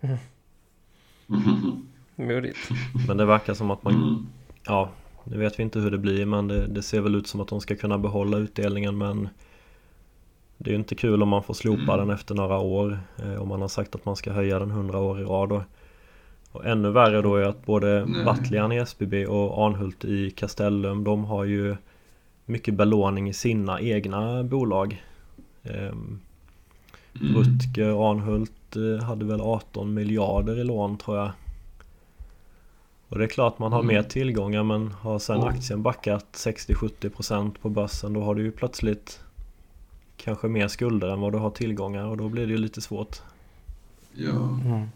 Mm. 0.00 0.18
Modigt. 2.16 2.58
Men 3.08 3.16
det 3.16 3.24
verkar 3.24 3.54
som 3.54 3.70
att 3.70 3.82
man... 3.82 3.94
Mm. 3.94 4.26
Ja, 4.66 4.90
nu 5.24 5.38
vet 5.38 5.58
vi 5.58 5.62
inte 5.62 5.78
hur 5.78 5.90
det 5.90 5.98
blir 5.98 6.26
men 6.26 6.48
det, 6.48 6.66
det, 6.66 6.82
ser 6.82 7.00
väl 7.00 7.14
ut 7.14 7.26
som 7.26 7.40
att 7.40 7.48
de 7.48 7.60
ska 7.60 7.76
kunna 7.76 7.98
behålla 7.98 8.38
utdelningen 8.38 8.98
men 8.98 9.28
det 10.58 10.70
är 10.70 10.72
ju 10.72 10.78
inte 10.78 10.94
kul 10.94 11.22
om 11.22 11.28
man 11.28 11.42
får 11.42 11.54
slopa 11.54 11.94
mm. 11.94 11.98
den 11.98 12.10
efter 12.10 12.34
några 12.34 12.58
år. 12.58 13.00
Eh, 13.18 13.42
om 13.42 13.48
man 13.48 13.60
har 13.60 13.68
sagt 13.68 13.94
att 13.94 14.04
man 14.04 14.16
ska 14.16 14.32
höja 14.32 14.58
den 14.58 14.70
100 14.70 14.98
år 14.98 15.20
i 15.20 15.24
rad. 15.24 15.52
Och, 15.52 15.62
och 16.52 16.66
ännu 16.66 16.90
värre 16.90 17.22
då 17.22 17.36
är 17.36 17.42
att 17.42 17.66
både 17.66 18.06
Battlian 18.24 18.72
i 18.72 18.76
SBB 18.76 19.26
och 19.26 19.66
Arnhult 19.66 20.04
i 20.04 20.30
Castellum 20.30 21.04
de 21.04 21.24
har 21.24 21.44
ju 21.44 21.76
mycket 22.44 22.74
belåning 22.74 23.28
i 23.28 23.32
sina 23.32 23.80
egna 23.80 24.44
bolag. 24.44 25.04
Um, 25.62 26.20
mm. 27.20 27.34
Rutger 27.36 28.10
Arnhult 28.10 28.52
hade 29.02 29.24
väl 29.24 29.40
18 29.40 29.94
miljarder 29.94 30.58
i 30.58 30.64
lån 30.64 30.98
tror 30.98 31.16
jag. 31.16 31.30
Och 33.08 33.18
det 33.18 33.24
är 33.24 33.28
klart 33.28 33.58
man 33.58 33.72
har 33.72 33.80
mm. 33.80 33.94
mer 33.94 34.02
tillgångar 34.02 34.62
men 34.62 34.92
har 34.92 35.18
sen 35.18 35.42
aktien 35.42 35.82
backat 35.82 36.26
60-70% 36.32 37.50
på 37.62 37.68
börsen 37.68 38.12
då 38.12 38.22
har 38.22 38.34
du 38.34 38.42
ju 38.42 38.52
plötsligt 38.52 39.20
kanske 40.16 40.48
mer 40.48 40.68
skulder 40.68 41.08
än 41.08 41.20
vad 41.20 41.32
du 41.32 41.38
har 41.38 41.50
tillgångar 41.50 42.04
och 42.04 42.16
då 42.16 42.28
blir 42.28 42.46
det 42.46 42.52
ju 42.52 42.58
lite 42.58 42.80
svårt. 42.80 43.16
Ja, 44.14 44.58
mm. 44.64 44.88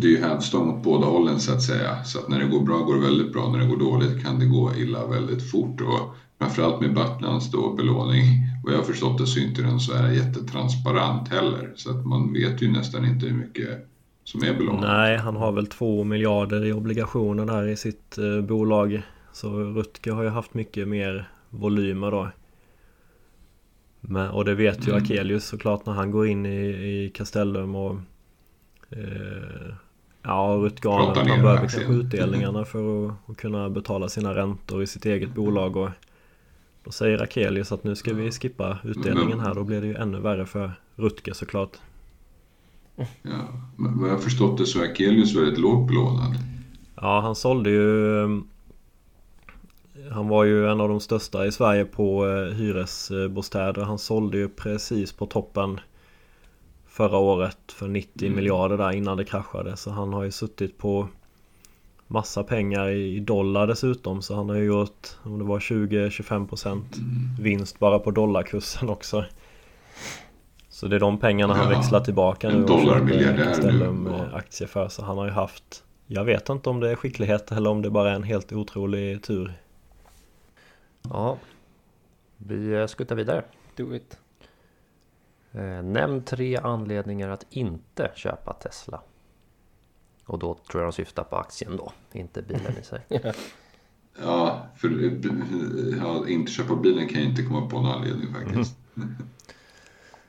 det 0.00 0.06
är 0.06 0.10
ju 0.10 0.20
hävstång 0.20 0.70
åt 0.70 0.82
båda 0.82 1.06
hållen 1.06 1.40
så 1.40 1.52
att 1.52 1.62
säga. 1.62 2.04
Så 2.04 2.18
att 2.18 2.28
när 2.28 2.38
det 2.38 2.46
går 2.46 2.60
bra 2.60 2.78
går 2.78 2.94
det 2.94 3.00
väldigt 3.00 3.32
bra, 3.32 3.52
när 3.52 3.58
det 3.58 3.66
går 3.66 3.76
dåligt 3.76 4.24
kan 4.24 4.38
det 4.38 4.46
gå 4.46 4.74
illa 4.76 5.06
väldigt 5.06 5.50
fort. 5.50 5.80
Och 5.80 6.16
framförallt 6.38 6.80
med 6.80 6.94
Battlands 6.94 7.50
då 7.50 7.72
belåning 7.72 8.24
vad 8.62 8.72
jag 8.72 8.78
har 8.78 8.84
förstått 8.84 9.18
det 9.18 9.26
så 9.26 9.40
är 9.40 9.44
inte 9.44 9.62
den 9.62 9.80
så 9.80 9.94
här 9.94 10.12
jättetransparent 10.12 11.28
heller. 11.28 11.72
Så 11.76 11.90
att 11.90 12.06
man 12.06 12.32
vet 12.32 12.62
ju 12.62 12.72
nästan 12.72 13.04
inte 13.04 13.26
hur 13.26 13.36
mycket 13.36 13.88
som 14.24 14.42
är 14.42 14.54
belånat. 14.54 14.80
Nej, 14.80 15.16
han 15.16 15.36
har 15.36 15.52
väl 15.52 15.66
två 15.66 16.04
miljarder 16.04 16.64
i 16.64 16.72
obligationer 16.72 17.46
där 17.46 17.68
i 17.68 17.76
sitt 17.76 18.18
eh, 18.18 18.40
bolag. 18.40 19.02
Så 19.32 19.50
Rutger 19.50 20.12
har 20.12 20.22
ju 20.22 20.28
haft 20.28 20.54
mycket 20.54 20.88
mer 20.88 21.28
volymer 21.50 22.10
då. 22.10 22.28
Men, 24.00 24.30
och 24.30 24.44
det 24.44 24.54
vet 24.54 24.88
ju 24.88 24.90
mm. 24.90 25.02
Akelius 25.02 25.44
såklart 25.44 25.86
när 25.86 25.92
han 25.92 26.10
går 26.10 26.26
in 26.26 26.46
i, 26.46 26.66
i 26.66 27.10
Castellum 27.14 27.74
och 27.74 27.96
eh, 28.90 29.74
Ja, 30.24 30.58
Rutger 30.62 30.90
han 30.90 31.14
behöver 31.14 31.56
kanske 31.56 31.84
utdelningarna 31.84 32.64
för 32.64 33.06
att, 33.06 33.14
att 33.26 33.36
kunna 33.36 33.70
betala 33.70 34.08
sina 34.08 34.34
räntor 34.34 34.82
i 34.82 34.86
sitt 34.86 35.06
eget 35.06 35.34
bolag 35.34 35.76
och 35.76 35.88
då 36.84 36.90
säger 36.90 37.22
Akelius 37.22 37.72
att 37.72 37.84
nu 37.84 37.96
ska 37.96 38.14
vi 38.14 38.30
skippa 38.30 38.78
utdelningen 38.84 39.40
här. 39.40 39.54
Då 39.54 39.64
blir 39.64 39.80
det 39.80 39.86
ju 39.86 39.94
ännu 39.94 40.20
värre 40.20 40.46
för 40.46 40.72
Rutger 40.96 41.32
såklart. 41.32 41.76
Ja, 42.96 43.48
men 43.76 44.00
vad 44.00 44.10
jag 44.10 44.22
förstått 44.22 44.58
det 44.58 44.66
så 44.66 44.82
är 44.82 44.90
Akelius 44.90 45.36
väldigt 45.36 45.58
lågt 45.58 45.88
belånad. 45.88 46.34
Ja, 46.94 47.20
han 47.20 47.34
sålde 47.34 47.70
ju... 47.70 48.06
Um, 48.06 48.48
han 50.10 50.28
var 50.28 50.44
ju 50.44 50.68
en 50.68 50.80
av 50.80 50.88
de 50.88 51.00
största 51.00 51.46
i 51.46 51.52
Sverige 51.52 51.84
på 51.84 52.26
uh, 52.26 52.52
hyresbostäder. 52.54 53.82
Han 53.82 53.98
sålde 53.98 54.38
ju 54.38 54.48
precis 54.48 55.12
på 55.12 55.26
toppen 55.26 55.80
förra 56.88 57.18
året 57.18 57.58
för 57.72 57.88
90 57.88 58.26
mm. 58.26 58.36
miljarder 58.36 58.78
där 58.78 58.92
innan 58.92 59.16
det 59.16 59.24
kraschade. 59.24 59.76
Så 59.76 59.90
han 59.90 60.12
har 60.12 60.24
ju 60.24 60.30
suttit 60.30 60.78
på 60.78 61.08
massa 62.12 62.44
pengar 62.44 62.88
i 62.88 63.20
dollar 63.20 63.66
dessutom 63.66 64.22
så 64.22 64.34
han 64.34 64.48
har 64.48 64.56
ju 64.56 64.64
gjort 64.64 65.08
om 65.22 65.38
det 65.38 65.44
var 65.44 65.58
20-25% 65.58 66.82
vinst 67.40 67.78
bara 67.78 67.98
på 67.98 68.10
dollarkursen 68.10 68.88
också. 68.88 69.24
Så 70.68 70.88
det 70.88 70.96
är 70.96 71.00
de 71.00 71.18
pengarna 71.18 71.54
han 71.54 71.72
Ja, 71.72 71.78
växlar 71.78 72.00
tillbaka 72.00 72.48
nu 72.48 72.66
Castellum 73.44 74.06
ja. 74.06 74.24
eh, 74.24 74.34
aktier 74.34 74.68
för. 74.68 74.88
Så 74.88 75.04
han 75.04 75.18
har 75.18 75.24
ju 75.24 75.30
haft 75.30 75.84
Jag 76.06 76.24
vet 76.24 76.48
inte 76.48 76.70
om 76.70 76.80
det 76.80 76.90
är 76.90 76.96
skicklighet 76.96 77.52
eller 77.52 77.70
om 77.70 77.82
det 77.82 77.90
bara 77.90 78.10
är 78.10 78.14
en 78.14 78.22
helt 78.22 78.52
otrolig 78.52 79.22
tur. 79.22 79.52
Ja, 81.02 81.38
vi 82.36 82.72
eh, 82.72 82.86
skuttar 82.86 83.16
vidare. 83.16 83.44
Do 83.76 83.94
it. 83.94 84.18
Eh, 85.52 85.82
nämn 85.82 86.22
tre 86.24 86.56
anledningar 86.56 87.28
att 87.28 87.46
inte 87.50 88.10
köpa 88.14 88.52
Tesla. 88.52 89.00
Och 90.32 90.38
då 90.38 90.54
tror 90.54 90.82
jag 90.82 90.92
de 90.92 90.92
syftar 90.96 91.24
på 91.24 91.36
aktien 91.36 91.76
då, 91.76 91.92
inte 92.12 92.42
bilen 92.42 92.78
i 92.80 92.84
sig. 92.84 93.00
Ja, 94.22 94.66
för 94.76 94.88
ja, 96.00 96.28
inte 96.28 96.52
köpa 96.52 96.76
bilen 96.76 97.08
kan 97.08 97.20
jag 97.20 97.30
inte 97.30 97.42
komma 97.42 97.66
på 97.68 97.80
någon 97.80 97.92
anledning 97.92 98.34
faktiskt. 98.34 98.76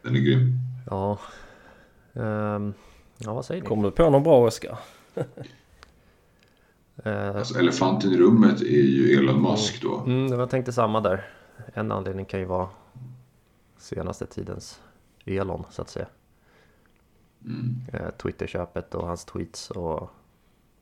Den 0.01 0.15
är 0.15 0.19
grym. 0.19 0.57
Ja, 0.89 1.19
ehm, 2.13 2.73
ja 3.17 3.33
vad 3.33 3.45
säger 3.45 3.61
ni? 3.61 3.67
Kommer 3.67 3.83
du 3.83 3.91
på 3.91 4.09
någon 4.09 4.23
bra 4.23 4.47
Oskar? 4.47 4.79
Eh, 7.03 7.35
Alltså, 7.35 7.59
elefanten 7.59 8.11
i 8.11 8.17
rummet 8.17 8.61
är 8.61 8.65
ju 8.65 9.17
Elon 9.17 9.41
Musk 9.41 9.81
då. 9.81 9.99
mm, 9.99 10.39
jag 10.39 10.49
tänkte 10.49 10.73
samma 10.73 11.01
där. 11.01 11.29
En 11.73 11.91
anledning 11.91 12.25
kan 12.25 12.39
ju 12.39 12.45
vara 12.45 12.69
senaste 13.77 14.25
tidens 14.25 14.79
Elon 15.25 15.63
så 15.71 15.81
att 15.81 15.89
säga. 15.89 16.07
Mm. 17.45 17.75
Eh, 17.93 18.09
Twitterköpet 18.09 18.95
och 18.95 19.07
hans 19.07 19.25
tweets 19.25 19.71
och 19.71 20.09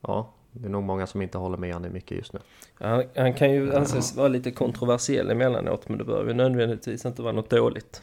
ja, 0.02 0.30
det 0.52 0.66
är 0.66 0.70
nog 0.70 0.84
många 0.84 1.08
som 1.08 1.22
inte 1.22 1.38
håller 1.38 1.58
med 1.58 1.74
han 1.74 1.94
mycket 1.94 2.18
just 2.18 2.34
nu. 2.34 2.40
Han, 2.74 3.04
han 3.16 3.34
kan 3.34 3.52
ju 3.52 3.76
anses 3.76 4.16
vara 4.16 4.28
lite 4.28 4.52
kontroversiell 4.52 5.32
emellanåt 5.32 5.90
men 5.90 5.98
det 5.98 6.04
behöver 6.04 6.28
ju 6.28 6.34
nödvändigtvis 6.34 7.06
inte 7.06 7.22
vara 7.22 7.34
något 7.34 7.50
dåligt. 7.50 8.02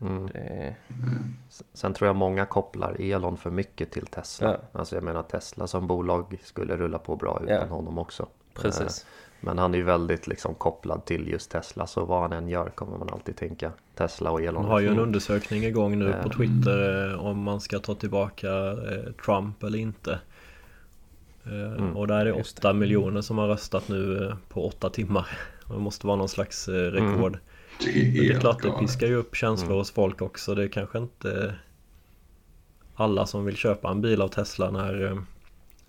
Mm. 0.00 0.26
Det, 0.26 0.74
Sen 1.72 1.94
tror 1.94 2.06
jag 2.06 2.16
många 2.16 2.46
kopplar 2.46 2.96
Elon 3.00 3.36
för 3.36 3.50
mycket 3.50 3.90
till 3.90 4.06
Tesla. 4.06 4.50
Ja. 4.72 4.78
Alltså 4.78 4.94
jag 4.94 5.04
menar 5.04 5.22
Tesla 5.22 5.66
som 5.66 5.86
bolag 5.86 6.38
skulle 6.42 6.76
rulla 6.76 6.98
på 6.98 7.16
bra 7.16 7.40
utan 7.42 7.54
Ja. 7.56 7.64
honom 7.66 7.98
också. 7.98 8.22
Eh, 8.22 8.62
precis. 8.62 9.06
Men 9.46 9.58
han 9.58 9.74
är 9.74 9.78
ju 9.78 9.84
väldigt 9.84 10.26
liksom 10.26 10.54
kopplad 10.54 11.04
till 11.04 11.28
just 11.28 11.50
Tesla 11.50 11.86
så 11.86 12.04
vad 12.04 12.20
han 12.22 12.32
än 12.32 12.48
gör 12.48 12.68
kommer 12.68 12.98
man 12.98 13.08
alltid 13.12 13.36
tänka 13.36 13.72
Tesla 13.94 14.30
och 14.30 14.42
Elon. 14.42 14.62
Han 14.62 14.70
har 14.70 14.80
ju 14.80 14.88
en 14.88 14.98
undersökning 14.98 15.64
igång 15.64 15.98
nu 15.98 16.12
på 16.22 16.28
Eh. 16.28 16.36
Twitter 16.36 17.10
eh, 17.12 17.26
om 17.26 17.42
man 17.42 17.60
ska 17.60 17.78
ta 17.78 17.94
tillbaka 17.94 18.48
eh, 18.70 19.12
Trump 19.24 19.62
eller 19.62 19.78
inte. 19.78 20.18
Eh, 21.44 21.96
Och 21.96 22.06
där 22.06 22.20
är 22.20 22.24
det 22.24 22.38
just 22.38 22.58
8 22.58 22.72
miljoner 22.72 23.20
som 23.20 23.38
har 23.38 23.48
röstat 23.48 23.88
nu 23.88 24.32
på 24.48 24.66
8 24.66 24.90
timmar. 24.90 25.28
Det 25.68 25.78
måste 25.78 26.06
vara 26.06 26.16
någon 26.16 26.28
slags 26.28 26.68
eh, 26.68 26.72
rekord. 26.72 27.38
Det 27.80 27.90
är, 27.90 28.12
det 28.12 28.34
är 28.34 28.40
klart 28.40 28.62
det 28.62 28.70
piskar 28.70 29.06
ju 29.06 29.14
upp 29.14 29.34
känslor 29.36 29.76
hos 29.76 29.90
folk 29.90 30.22
också. 30.22 30.54
Det 30.54 30.62
är 30.64 30.68
kanske 30.68 30.98
inte 30.98 31.54
alla 32.94 33.26
som 33.26 33.44
vill 33.44 33.56
köpa 33.56 33.90
en 33.90 34.00
bil 34.00 34.22
av 34.22 34.28
Tesla 34.28 34.70
när 34.70 35.22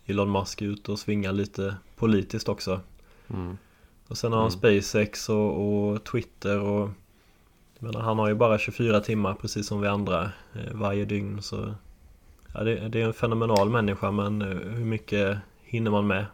Elon 0.06 0.32
Musk 0.32 0.62
är 0.62 0.66
ute 0.66 0.92
och 0.92 1.00
svingar 1.00 1.32
lite 1.32 1.76
politiskt 1.96 2.50
också. 2.50 2.80
Mm. 3.30 3.58
Och 4.08 4.18
sen 4.18 4.34
har 4.34 4.42
han 4.42 4.52
SpaceX 4.52 5.30
och, 5.30 5.68
och 5.68 6.04
Twitter 6.04 6.60
och 6.60 6.90
jag 7.80 7.84
menar, 7.84 8.00
han 8.00 8.20
har 8.20 8.28
ju 8.28 8.36
bara 8.36 8.58
24 8.58 9.00
timmar 9.00 9.34
precis 9.34 9.68
som 9.68 9.82
vi 9.82 9.88
andra 9.88 10.32
eh, 10.54 10.74
varje 10.74 11.06
dygn 11.06 11.42
så 11.42 11.74
ja, 12.54 12.64
det, 12.64 12.90
det 12.90 13.02
är 13.02 13.06
en 13.06 13.14
fenomenal 13.14 13.70
människa 13.70 14.12
men 14.12 14.42
eh, 14.42 14.48
hur 14.48 14.86
mycket 14.86 15.38
hinner 15.64 15.92
man 15.92 16.08
med? 16.08 16.26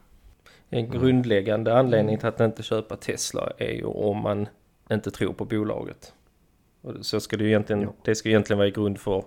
En 0.69 0.91
grundläggande 0.91 1.77
anledning 1.77 2.17
till 2.17 2.27
att 2.27 2.39
inte 2.39 2.63
köpa 2.63 2.95
Tesla 2.95 3.51
är 3.57 3.71
ju 3.71 3.83
om 3.83 4.17
man 4.17 4.47
inte 4.91 5.11
tror 5.11 5.33
på 5.33 5.45
bolaget. 5.45 6.13
Och 6.81 7.05
så 7.05 7.19
ska 7.19 7.37
det 7.37 7.43
ju 7.43 7.49
egentligen, 7.49 7.89
det 8.03 8.15
ska 8.15 8.29
egentligen 8.29 8.57
vara 8.57 8.67
i 8.67 8.71
grund 8.71 8.99
för, 8.99 9.23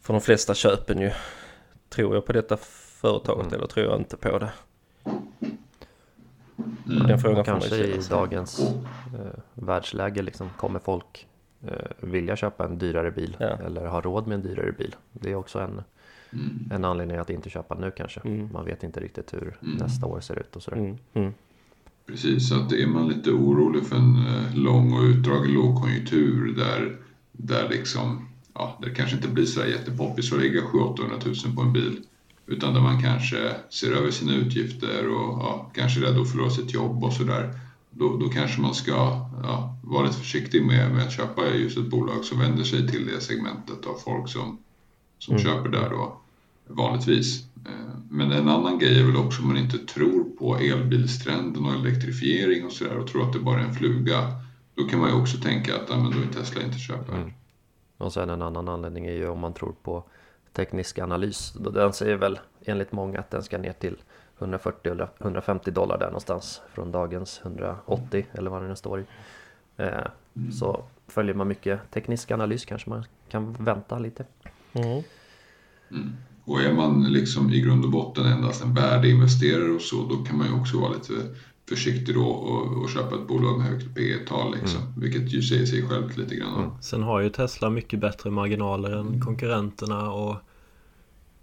för 0.00 0.12
de 0.12 0.20
flesta 0.20 0.54
köpen 0.54 1.00
ju. 1.00 1.10
Tror 1.88 2.14
jag 2.14 2.26
på 2.26 2.32
detta 2.32 2.56
företaget 2.56 3.52
eller 3.52 3.66
tror 3.66 3.86
jag 3.86 4.00
inte 4.00 4.16
på 4.16 4.38
det? 4.38 4.52
Den 6.84 6.96
frågan 6.96 7.16
Och 7.16 7.20
får 7.20 7.32
man 7.34 7.44
kanske 7.44 7.76
ju 7.76 7.84
i 7.84 8.00
dagens 8.10 8.60
eh, 8.60 9.40
världsläge 9.54 10.22
liksom 10.22 10.48
kommer 10.56 10.78
folk 10.78 11.26
eh, 11.66 11.72
vilja 12.00 12.36
köpa 12.36 12.64
en 12.64 12.78
dyrare 12.78 13.10
bil 13.10 13.36
Ja. 13.40 13.46
eller 13.46 13.86
ha 13.86 14.00
råd 14.00 14.26
med 14.26 14.34
en 14.34 14.42
dyrare 14.42 14.72
bil. 14.72 14.94
Det 15.12 15.30
är 15.30 15.34
också 15.34 15.58
en, 15.58 15.82
en 16.70 16.84
anledning 16.84 17.16
att 17.16 17.30
inte 17.30 17.50
köpa 17.50 17.74
nu 17.74 17.90
kanske. 17.90 18.20
Man 18.52 18.64
vet 18.64 18.82
inte 18.82 19.00
riktigt 19.00 19.34
hur 19.34 19.56
nästa 19.60 20.06
år 20.06 20.20
ser 20.20 20.38
ut 20.38 20.56
och 20.56 20.62
sådär. 20.62 20.78
Mm, 20.78 20.96
mm. 21.14 21.34
Precis, 22.06 22.48
så 22.48 22.54
att 22.60 22.72
är 22.72 22.86
man 22.86 23.08
lite 23.08 23.30
orolig 23.30 23.86
för 23.86 23.96
en 23.96 24.16
eh, 24.16 24.54
lång 24.54 24.92
och 24.92 25.02
utdragen 25.02 25.52
lågkonjunktur 25.52 26.54
där, 26.56 26.96
där 27.32 27.68
liksom, 27.68 28.28
ja, 28.54 28.78
det 28.82 28.90
kanske 28.90 29.16
inte 29.16 29.28
blir 29.28 29.44
så 29.44 29.66
jättepoppis 29.66 30.32
att 30.32 30.38
lägga 30.40 30.62
700 30.62 31.16
000 31.24 31.34
på 31.56 31.62
en 31.62 31.72
bil. 31.72 32.00
Utan 32.46 32.74
där 32.74 32.80
man 32.80 33.02
kanske 33.02 33.54
ser 33.70 33.92
över 33.92 34.10
sina 34.10 34.34
utgifter 34.34 35.08
och 35.08 35.42
ja, 35.42 35.70
kanske 35.74 36.00
är 36.00 36.04
rädd 36.04 36.20
att 36.20 36.30
förlora 36.30 36.50
sitt 36.50 36.74
jobb 36.74 37.04
och 37.04 37.12
sådär. 37.12 37.58
Då, 37.90 38.16
då 38.16 38.28
kanske 38.28 38.60
man 38.60 38.74
ska 38.74 38.92
ja, 39.42 39.76
vara 39.82 40.06
lite 40.06 40.18
försiktig 40.18 40.64
med, 40.64 40.90
med 40.90 41.06
att 41.06 41.12
köpa 41.12 41.46
just 41.46 41.78
ett 41.78 41.90
bolag 41.90 42.24
som 42.24 42.38
vänder 42.38 42.64
sig 42.64 42.88
till 42.88 43.06
det 43.06 43.20
segmentet 43.20 43.86
av 43.86 43.94
folk 43.94 44.28
som, 44.28 44.58
som 45.18 45.38
köper 45.38 45.68
där 45.68 45.90
då 45.90 46.20
vanligtvis. 46.68 47.44
Eh, 47.66 47.94
Men 48.10 48.32
en 48.32 48.48
annan 48.48 48.78
grej 48.78 49.00
är 49.00 49.06
väl 49.06 49.16
också 49.16 49.42
om 49.42 49.48
man 49.48 49.56
inte 49.56 49.78
tror 49.78 50.24
på 50.38 50.56
elbilstrenden 50.56 51.64
och 51.66 51.74
elektrifiering 51.74 52.66
och 52.66 52.72
sådär 52.72 52.98
och 52.98 53.06
tror 53.06 53.22
att 53.22 53.32
det 53.32 53.38
bara 53.38 53.60
är 53.60 53.64
en 53.64 53.74
fluga. 53.74 54.32
Då 54.74 54.84
kan 54.84 55.00
man 55.00 55.10
ju 55.10 55.20
också 55.20 55.38
tänka 55.38 55.74
att 55.74 55.88
ja, 55.88 55.96
men 55.96 56.10
då 56.10 56.18
är 56.18 56.32
Tesla 56.32 56.62
inte 56.62 56.78
köpvärd. 56.78 57.32
Och 57.98 58.12
sen 58.12 58.30
en 58.30 58.42
annan 58.42 58.68
anledning 58.68 59.06
är 59.06 59.12
ju 59.12 59.28
om 59.28 59.38
man 59.38 59.54
tror 59.54 59.74
på 59.82 60.04
teknisk 60.54 60.98
analys. 60.98 61.52
Då 61.52 61.70
Den 61.70 61.92
säger 61.92 62.16
väl 62.16 62.38
enligt 62.64 62.92
många 62.92 63.18
att 63.18 63.30
den 63.30 63.42
ska 63.42 63.58
ner 63.58 63.72
till 63.72 63.96
140-150 64.38 65.70
dollar 65.70 65.98
där 65.98 66.06
någonstans 66.06 66.62
från 66.72 66.92
dagens 66.92 67.40
180 67.42 68.26
eller 68.32 68.50
vad 68.50 68.62
det 68.62 68.68
nu 68.68 68.76
står 68.76 69.00
i. 69.00 69.04
Eh, 69.76 69.88
Så 70.52 70.84
följer 71.08 71.34
man 71.34 71.48
mycket 71.48 71.80
teknisk 71.90 72.30
analys 72.30 72.64
kanske 72.64 72.90
man 72.90 73.04
kan 73.28 73.52
vänta 73.52 73.98
lite. 73.98 74.24
Mm. 74.72 75.02
Och 76.44 76.60
är 76.62 76.72
man 76.72 77.12
liksom 77.12 77.50
i 77.50 77.60
grund 77.60 77.84
och 77.84 77.90
botten 77.90 78.26
endast 78.26 78.62
en 78.64 78.74
värdeinvesterare 78.74 79.70
och 79.70 79.80
så, 79.80 79.96
då 80.08 80.16
kan 80.24 80.38
man 80.38 80.46
ju 80.46 80.60
också 80.60 80.80
vara 80.80 80.92
lite 80.92 81.12
försiktig 81.68 82.14
då 82.14 82.26
och, 82.26 82.82
och 82.82 82.90
köpa 82.90 83.14
ett 83.14 83.28
bolag 83.28 83.58
med 83.58 83.66
högt 83.66 83.94
P 83.94 84.00
tal 84.28 84.54
liksom. 84.54 84.80
Vilket 84.96 85.32
ju 85.32 85.42
säger 85.42 85.66
sig 85.66 85.88
självt 85.88 86.16
lite 86.16 86.34
grann. 86.34 86.70
Sen 86.80 87.02
har 87.02 87.20
ju 87.20 87.30
Tesla 87.30 87.70
mycket 87.70 88.00
bättre 88.00 88.30
marginaler 88.30 88.90
än 88.90 89.20
konkurrenterna 89.20 90.10
och 90.10 90.36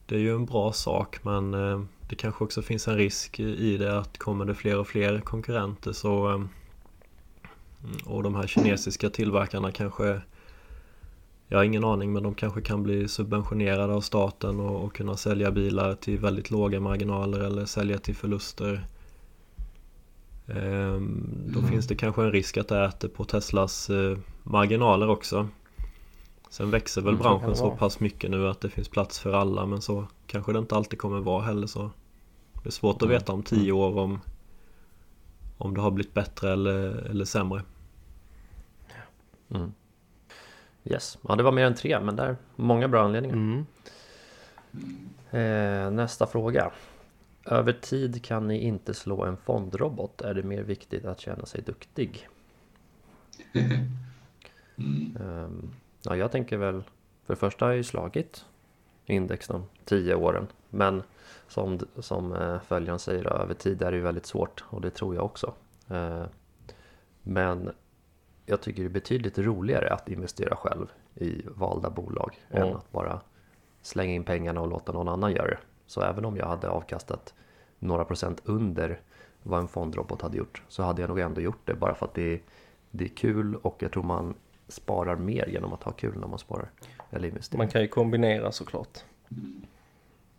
det 0.06 0.16
är 0.16 0.20
ju 0.20 0.36
en 0.36 0.46
bra 0.46 0.74
sak 0.74 1.24
men 1.24 1.54
eh, 1.54 1.82
det 2.10 2.16
kanske 2.16 2.44
också 2.44 2.62
finns 2.62 2.88
en 2.88 2.98
risk 2.98 3.40
i 3.40 3.78
det 3.78 4.00
att 4.00 4.18
kommer 4.18 4.46
det 4.46 4.56
fler 4.56 4.80
och 4.80 4.88
fler 4.88 5.20
konkurrenter 5.20 5.92
så 5.92 6.30
eh, 6.30 6.42
och 8.06 8.24
de 8.24 8.36
här 8.36 8.48
kinesiska 8.48 9.10
tillverkarna 9.10 9.72
kanske 9.72 10.22
jag 11.48 11.58
har 11.58 11.64
ingen 11.64 11.84
aning 11.84 12.14
men 12.14 12.24
de 12.24 12.36
kanske 12.36 12.62
kan 12.62 12.84
bli 12.84 13.08
subventionerade 13.08 13.94
av 13.94 14.02
staten 14.02 14.60
och, 14.60 14.84
och 14.86 14.96
kunna 14.96 15.18
sälja 15.18 15.52
bilar 15.52 15.96
till 15.96 16.20
väldigt 16.20 16.52
låga 16.52 16.80
marginaler 16.80 17.40
eller 17.40 17.66
sälja 17.66 17.98
till 17.98 18.16
förluster. 18.16 18.86
Ehm, 20.48 21.28
Då 21.54 21.62
finns 21.62 21.88
det 21.88 21.96
kanske 21.96 22.22
en 22.22 22.32
risk 22.32 22.58
att 22.58 22.68
det 22.68 22.86
äter 22.86 23.08
på 23.08 23.24
Teslas 23.26 23.90
eh, 23.90 24.18
marginaler 24.44 25.10
också. 25.10 25.48
Sen 26.50 26.72
växer 26.72 27.02
väl 27.02 27.14
Mm, 27.14 27.22
branschen 27.22 27.56
så 27.56 27.72
pass 27.72 28.00
mycket 28.00 28.32
nu 28.32 28.48
att 28.50 28.62
det 28.62 28.70
finns 28.70 28.90
plats 28.90 29.20
för 29.20 29.34
alla 29.34 29.66
men 29.66 29.82
så 29.82 30.08
kanske 30.28 30.54
det 30.54 30.60
inte 30.60 30.76
alltid 30.76 31.00
kommer 31.00 31.20
vara 31.20 31.44
heller 31.44 31.68
så. 31.68 31.92
Det 32.64 32.70
är 32.70 32.72
svårt 32.72 33.02
att 33.02 33.10
veta 33.10 33.32
om 33.34 33.44
tio 33.44 33.72
år 33.72 33.98
om 33.98 34.20
om 35.58 35.74
det 35.74 35.82
har 35.82 35.92
blivit 35.92 36.14
bättre 36.14 36.54
eller, 36.54 37.10
eller 37.10 37.26
sämre. 37.26 37.64
Yes, 40.86 41.18
ja 41.28 41.36
det 41.36 41.44
var 41.44 41.52
mer 41.52 41.66
än 41.66 41.76
tre 41.76 42.00
men 42.00 42.16
där 42.16 42.36
många 42.56 42.88
bra 42.88 43.04
anledningar. 43.04 43.36
Mm. 43.36 43.66
Eh, 45.32 45.92
nästa 45.92 46.28
fråga. 46.28 46.72
Över 47.46 47.74
tid 47.74 48.24
kan 48.24 48.48
ni 48.48 48.58
inte 48.60 48.94
slå 48.94 49.24
en 49.26 49.38
fondrobot. 49.38 50.22
Är 50.22 50.34
det 50.34 50.44
mer 50.44 50.64
viktigt 50.64 51.06
att 51.06 51.20
känna 51.20 51.46
sig 51.46 51.62
duktig? 51.62 52.28
Ehm, 55.20 55.70
ja, 56.02 56.16
jag 56.16 56.32
tänker 56.32 56.58
väl, 56.58 56.84
för 57.26 57.34
det 57.34 57.40
första 57.40 57.66
har 57.66 57.70
jag 57.72 57.78
ju 57.78 57.84
slagit 57.84 58.46
index 59.06 59.48
de 59.48 59.64
tio 59.86 60.16
åren. 60.16 60.48
Men 60.70 61.04
som, 61.48 61.80
som 62.00 62.34
eh, 62.34 62.62
följaren 62.62 63.00
säger, 63.00 63.28
över 63.42 63.54
tid 63.54 63.82
är 63.82 63.92
det 63.92 63.98
ju 63.98 64.04
väldigt 64.04 64.26
svårt 64.26 64.64
och 64.70 64.82
det 64.82 64.90
tror 64.90 65.16
jag 65.16 65.26
också. 65.26 65.54
Eh, 65.90 66.24
men 67.24 67.72
jag 68.46 68.62
tycker 68.62 68.82
det 68.84 68.88
är 68.88 68.90
betydligt 68.90 69.38
roligare 69.38 69.94
att 69.94 70.10
investera 70.10 70.56
själv 70.56 70.88
i 71.16 71.42
valda 71.48 71.90
bolag 71.90 72.40
än 72.50 72.62
Mm. 72.62 72.76
att 72.76 72.92
bara 72.92 73.22
slänga 73.82 74.14
in 74.14 74.24
pengarna 74.24 74.62
och 74.62 74.68
låta 74.68 74.92
någon 74.92 75.08
annan 75.08 75.32
göra 75.32 75.48
det. 75.48 75.60
Så 75.92 76.02
även 76.02 76.26
om 76.26 76.38
jag 76.38 76.46
hade 76.46 76.70
avkastat 76.70 77.34
några 77.80 78.06
procent 78.06 78.42
under 78.46 79.00
vad 79.44 79.60
en 79.60 79.68
fondrobot 79.68 80.22
hade 80.22 80.38
gjort 80.38 80.62
så 80.68 80.84
hade 80.84 81.02
jag 81.02 81.10
nog 81.10 81.20
ändå 81.20 81.42
gjort 81.42 81.62
det 81.66 81.74
bara 81.74 81.96
för 81.96 82.06
att 82.06 82.14
det 82.14 82.34
är, 82.34 82.40
det 82.92 83.04
är 83.04 83.10
kul 83.10 83.56
och 83.56 83.76
jag 83.80 83.92
tror 83.92 84.04
man 84.04 84.34
sparar 84.68 85.16
mer 85.16 85.48
genom 85.48 85.74
att 85.74 85.84
ha 85.84 85.92
kul 85.92 86.20
när 86.20 86.28
man 86.28 86.40
sparar. 86.40 86.70
Eller 87.10 87.28
investerar. 87.28 87.58
Man 87.58 87.68
kan 87.68 87.82
ju 87.82 87.88
kombinera 87.88 88.52
såklart. 88.52 89.00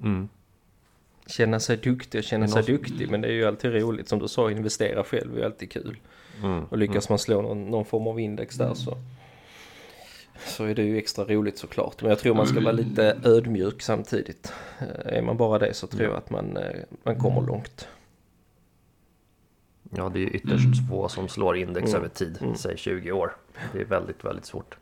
Mm. 0.01 0.29
Känna 1.27 1.61
sig 1.61 1.77
duktig 1.77 2.19
och 2.19 2.25
känna 2.25 2.49
sig 2.49 2.63
duktig. 2.63 3.11
Men 3.11 3.21
det 3.21 3.29
är 3.29 3.33
ju 3.33 3.45
alltid 3.45 3.75
roligt. 3.75 4.09
Som 4.09 4.19
du 4.19 4.29
sa, 4.29 4.51
investera 4.51 5.05
själv 5.05 5.35
är 5.35 5.39
ju 5.39 5.45
alltid 5.45 5.71
kul. 5.71 5.99
Mm. 6.43 6.65
Och 6.65 6.79
lyckas 6.79 7.09
man 7.09 7.19
slå 7.19 7.43
någon, 7.43 7.65
någon 7.65 7.85
form 7.85 8.07
av 8.07 8.21
index 8.21 8.57
där 8.57 8.75
så, 8.75 8.97
så 10.47 10.65
är 10.65 10.75
det 10.75 10.83
ju 10.83 10.99
extra 10.99 11.25
roligt 11.25 11.59
såklart. 11.59 12.03
Men 12.03 12.09
jag 12.11 12.19
tror 12.19 12.35
man 12.35 12.47
ska 12.47 12.61
vara 12.61 12.73
lite 12.73 13.19
ödmjuk 13.25 13.83
samtidigt. 13.83 14.53
Eh, 14.79 15.17
Är 15.19 15.23
man 15.23 15.37
bara 15.37 15.59
det 15.59 15.75
så 15.75 15.87
tror 15.87 16.03
jag 16.03 16.17
att 16.17 16.31
man, 16.31 16.57
eh, 16.57 16.81
man 17.05 17.17
kommer 17.19 17.41
långt. 17.47 17.89
Ja, 19.97 20.09
det 20.09 20.19
är 20.19 20.21
ju 20.21 20.31
ytterst 20.31 20.89
få 20.91 21.09
som 21.09 21.29
slår 21.29 21.57
index 21.57 21.89
Mm. 21.91 21.97
över 22.01 22.09
tid, 22.09 22.39
säg 22.57 22.77
20 22.77 23.13
år. 23.13 23.37
Det 23.73 23.81
är 23.81 23.85
väldigt, 23.85 24.25
väldigt 24.25 24.45
svårt. 24.47 24.77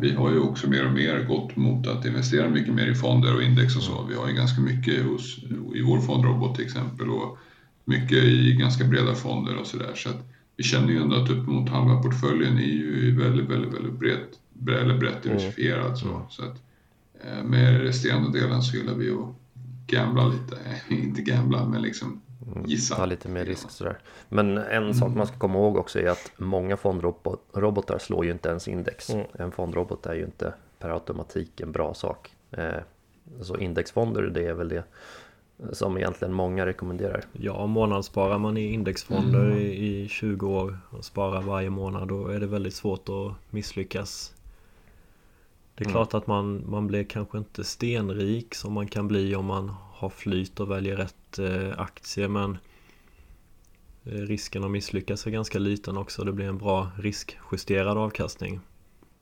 Vi 0.00 0.12
har 0.14 0.30
ju 0.30 0.40
också 0.40 0.70
mer 0.70 0.86
och 0.86 0.92
mer 0.92 1.24
gått 1.24 1.56
mot 1.56 1.86
att 1.86 2.04
investera 2.04 2.48
mycket 2.48 2.74
mer 2.74 2.86
i 2.86 2.94
fonder 2.94 3.34
och 3.36 3.42
index 3.42 3.76
och 3.76 3.82
så. 3.82 4.02
Vi 4.08 4.14
har 4.14 4.28
ju 4.28 4.34
ganska 4.34 4.60
mycket 4.60 5.04
hos, 5.04 5.38
i 5.74 5.82
vår 5.86 6.00
fondrobot 6.00 6.56
till 6.56 6.64
exempel 6.64 7.10
och 7.10 7.38
mycket 7.84 8.24
i 8.24 8.52
ganska 8.52 8.84
breda 8.84 9.14
fonder 9.14 9.56
och 9.56 9.66
sådär. 9.66 9.92
Så 9.94 10.08
att 10.08 10.24
vi 10.58 10.64
känner 10.64 10.88
ju 10.88 10.98
ändå 11.02 11.16
att 11.16 11.30
uppemot 11.30 11.68
halva 11.68 12.02
portföljen 12.02 12.58
är 12.58 12.62
ju 12.62 13.18
väldigt, 13.22 13.48
väldigt, 13.50 13.74
väldigt 13.74 13.92
brett, 13.92 14.28
bre- 14.52 14.80
eller 14.80 14.98
brett 14.98 15.22
diversifierad. 15.22 15.98
Så, 15.98 16.22
så 16.30 16.42
att 16.42 16.62
eh, 17.24 17.44
med 17.44 17.80
resterande 17.80 18.40
delen 18.40 18.62
så 18.62 18.76
gillar 18.76 18.94
vi 18.94 19.10
att 19.10 19.28
gambla 19.86 20.28
lite. 20.28 20.56
Inte 20.94 21.22
gambla, 21.22 21.64
men 21.68 21.82
liksom 21.82 22.20
gissa. 22.66 22.94
Ta 22.96 23.06
lite 23.06 23.28
mer 23.28 23.44
risk 23.44 23.70
sådär. 23.70 23.98
Men 24.28 24.58
en 24.58 24.94
sak 24.94 25.14
man 25.14 25.26
ska 25.26 25.36
komma 25.38 25.54
ihåg 25.58 25.76
också 25.76 26.00
är 26.00 26.08
att 26.08 26.32
många 26.36 26.76
fondrobotar 26.76 27.98
slår 27.98 28.24
ju 28.24 28.30
inte 28.30 28.48
ens 28.48 28.68
index. 28.68 29.10
En 29.38 29.50
fondrobot 29.52 30.06
är 30.06 30.14
ju 30.14 30.24
inte 30.24 30.54
per 30.78 30.90
automatik 30.90 31.60
en 31.60 31.72
bra 31.72 31.94
sak. 31.94 32.30
Eh, 32.50 32.80
Så 33.42 33.56
indexfonder, 33.58 34.22
det 34.22 34.46
är 34.46 34.54
väl 34.54 34.68
det 34.68 34.84
som 35.72 35.96
egentligen 35.96 36.34
många 36.34 36.66
rekommenderar. 36.66 37.24
Ja, 37.32 37.66
månadssparar 37.66 38.38
man 38.38 38.56
i 38.56 38.72
indexfonder 38.72 39.56
i, 39.56 40.02
i 40.02 40.08
20 40.08 40.48
år 40.48 40.78
och 40.90 41.04
sparar 41.04 41.42
varje 41.42 41.70
månad 41.70 42.08
då 42.08 42.28
är 42.28 42.40
det 42.40 42.46
väldigt 42.46 42.74
svårt 42.74 43.08
att 43.08 43.52
misslyckas. 43.52 44.34
Det 45.74 45.84
är 45.84 45.88
klart 45.88 46.14
att 46.14 46.26
man, 46.26 46.64
man 46.70 46.86
blir 46.86 47.04
kanske 47.04 47.38
inte 47.38 47.64
stenrik 47.64 48.54
som 48.54 48.72
man 48.72 48.88
kan 48.88 49.08
bli 49.08 49.34
om 49.34 49.44
man 49.44 49.74
har 49.92 50.08
flyt 50.08 50.60
och 50.60 50.70
väljer 50.70 50.96
rätt 50.96 51.38
eh, 51.38 51.80
aktier 51.80 52.28
men 52.28 52.58
eh, 54.04 54.12
risken 54.12 54.64
att 54.64 54.70
misslyckas 54.70 55.26
är 55.26 55.30
ganska 55.30 55.58
liten 55.58 55.96
också. 55.96 56.24
Det 56.24 56.32
blir 56.32 56.46
en 56.46 56.58
bra 56.58 56.90
riskjusterad 56.98 57.98
avkastning. 57.98 58.60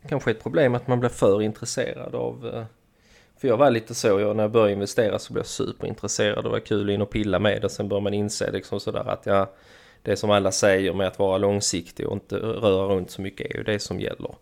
Kanske 0.09 0.31
ett 0.31 0.43
problem 0.43 0.75
att 0.75 0.89
man 0.89 1.01
blir 1.01 1.11
för 1.11 1.43
intresserad 1.43 2.15
av... 2.15 2.67
För 3.37 3.49
jag 3.49 3.57
var 3.57 3.71
lite 3.71 3.95
så, 3.95 4.21
jag, 4.21 4.37
när 4.37 4.45
jag 4.45 4.51
började 4.51 4.73
investera 4.73 5.19
så 5.19 5.33
blev 5.33 5.41
jag 5.41 5.47
superintresserad 5.47 6.47
och 6.47 6.53
var 6.53 6.61
kul 6.61 6.91
in 6.91 7.03
och 7.03 7.11
pilla 7.11 7.39
med 7.39 7.63
det. 7.63 7.69
Sen 7.69 7.89
börjar 7.89 8.01
man 8.01 8.15
inse 8.15 8.51
liksom 8.51 8.81
sådär 8.81 9.09
att 9.09 9.27
ja, 9.27 9.53
det 10.03 10.17
som 10.17 10.31
alla 10.31 10.53
säger 10.53 10.93
med 10.93 11.07
att 11.07 11.19
vara 11.19 11.39
långsiktig 11.39 12.07
och 12.07 12.13
inte 12.13 12.37
röra 12.37 12.95
runt 12.95 13.11
så 13.11 13.23
mycket 13.23 13.51
är 13.51 13.57
ju 13.57 13.63
det 13.63 13.79
som 13.79 14.01
gäller. 14.01 14.35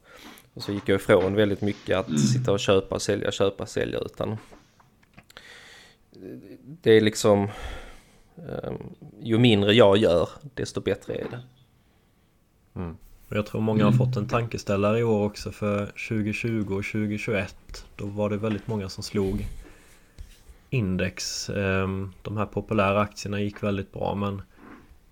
Och 0.55 0.63
så 0.63 0.73
gick 0.73 0.89
jag 0.89 0.97
ifrån 0.97 1.35
väldigt 1.35 1.61
mycket 1.61 1.97
att 1.97 2.21
sitta 2.21 2.53
och 2.53 2.61
köpa 2.61 2.99
sälja, 2.99 3.33
köpa 3.33 3.67
sälja 3.67 3.99
utan 3.99 4.37
det 6.63 6.91
är 6.91 7.01
liksom 7.01 7.49
eh, 8.37 8.73
ju 9.21 9.39
mindre 9.39 9.73
jag 9.73 9.97
gör 9.97 10.29
desto 10.55 10.81
bättre 10.81 11.15
är 11.15 11.27
det. 11.31 11.43
Och 13.35 13.39
jag 13.39 13.47
tror 13.47 13.61
många 13.61 13.85
har 13.85 13.93
fått 13.93 14.17
en 14.17 14.29
tankeställare 14.29 14.99
i 14.99 15.05
år 15.05 15.25
också 15.25 15.53
för 15.53 15.87
2020 15.87 16.59
och 16.61 16.85
2021 16.85 17.87
Då 17.97 18.07
var 18.07 18.31
det 18.31 18.37
väldigt 18.37 18.67
många 18.67 18.89
som 18.89 19.03
slog 19.03 19.47
index. 20.71 21.51
Ehm, 21.51 22.13
De 22.23 22.37
här 22.37 22.47
populära 22.47 23.01
aktierna 23.01 23.41
gick 23.41 23.63
väldigt 23.63 23.93
bra 23.93 24.15
men 24.15 24.43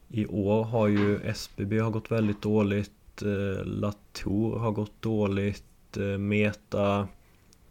I 0.09 0.27
år 0.27 0.65
har 0.65 0.89
ju 0.89 1.21
SBB 1.25 1.79
har 1.79 1.91
gått 1.91 2.11
väldigt 2.11 2.43
dåligt 2.43 3.23
eh, 3.23 3.65
Latour 3.65 4.59
har 4.59 4.71
gått 4.71 5.03
dåligt 5.03 5.97
eh, 5.97 6.19
Meta 6.19 7.09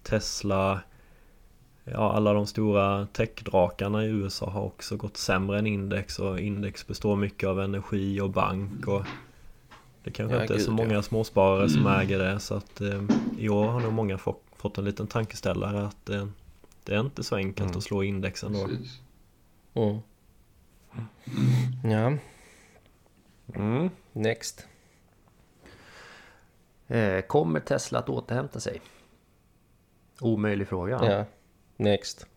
Tesla 0.04 0.80
Ja, 1.84 2.14
alla 2.14 2.34
de 2.34 2.48
stora 2.48 3.06
techdrakarna 3.06 4.06
i 4.06 4.08
USA 4.08 4.50
har 4.50 4.64
också 4.64 4.98
gått 4.98 5.18
sämre 5.18 5.60
än 5.60 5.68
index 5.68 6.20
och 6.20 6.40
index 6.40 6.88
består 6.88 7.16
mycket 7.16 7.50
av 7.50 7.62
energi 7.62 8.22
och 8.22 8.30
bank 8.30 8.88
och 8.88 9.06
det 10.04 10.12
kanske 10.12 10.36
Ja, 10.36 10.42
inte 10.42 10.54
är 10.54 10.58
så 10.60 10.72
gud, 10.72 10.80
ja. 10.80 10.84
många 10.86 11.02
småsparare 11.02 11.70
som 11.70 11.88
äger 11.88 12.20
det 12.20 12.40
så 12.40 12.56
att 12.56 12.82
eh, 12.82 13.02
i 13.38 13.50
år 13.50 13.66
har 13.68 13.80
nog 13.80 13.94
många 13.94 14.18
fått, 14.18 14.44
fått 14.56 14.78
en 14.78 14.86
liten 14.86 15.08
tankeställare 15.08 15.86
att 15.88 16.10
eh, 16.10 16.28
det 16.84 16.96
är 16.96 17.00
inte 17.00 17.24
så 17.24 17.36
enkelt 17.36 17.76
att 17.76 17.84
slå 17.84 18.04
indexen 18.04 18.54
då. 18.54 18.68
Precis. 18.68 19.00
Mm. 19.74 19.98
Ja, 21.84 22.18
Mm. 23.56 23.90
next. 24.12 24.68
Eh, 26.88 27.22
Kommer 27.22 27.60
Tesla 27.60 28.00
att 28.00 28.10
återhämta 28.10 28.60
sig? 28.60 28.82
Omöjlig 30.22 30.68
fråga. 30.68 31.00
Ja, 31.04 31.26
next. 31.78 32.28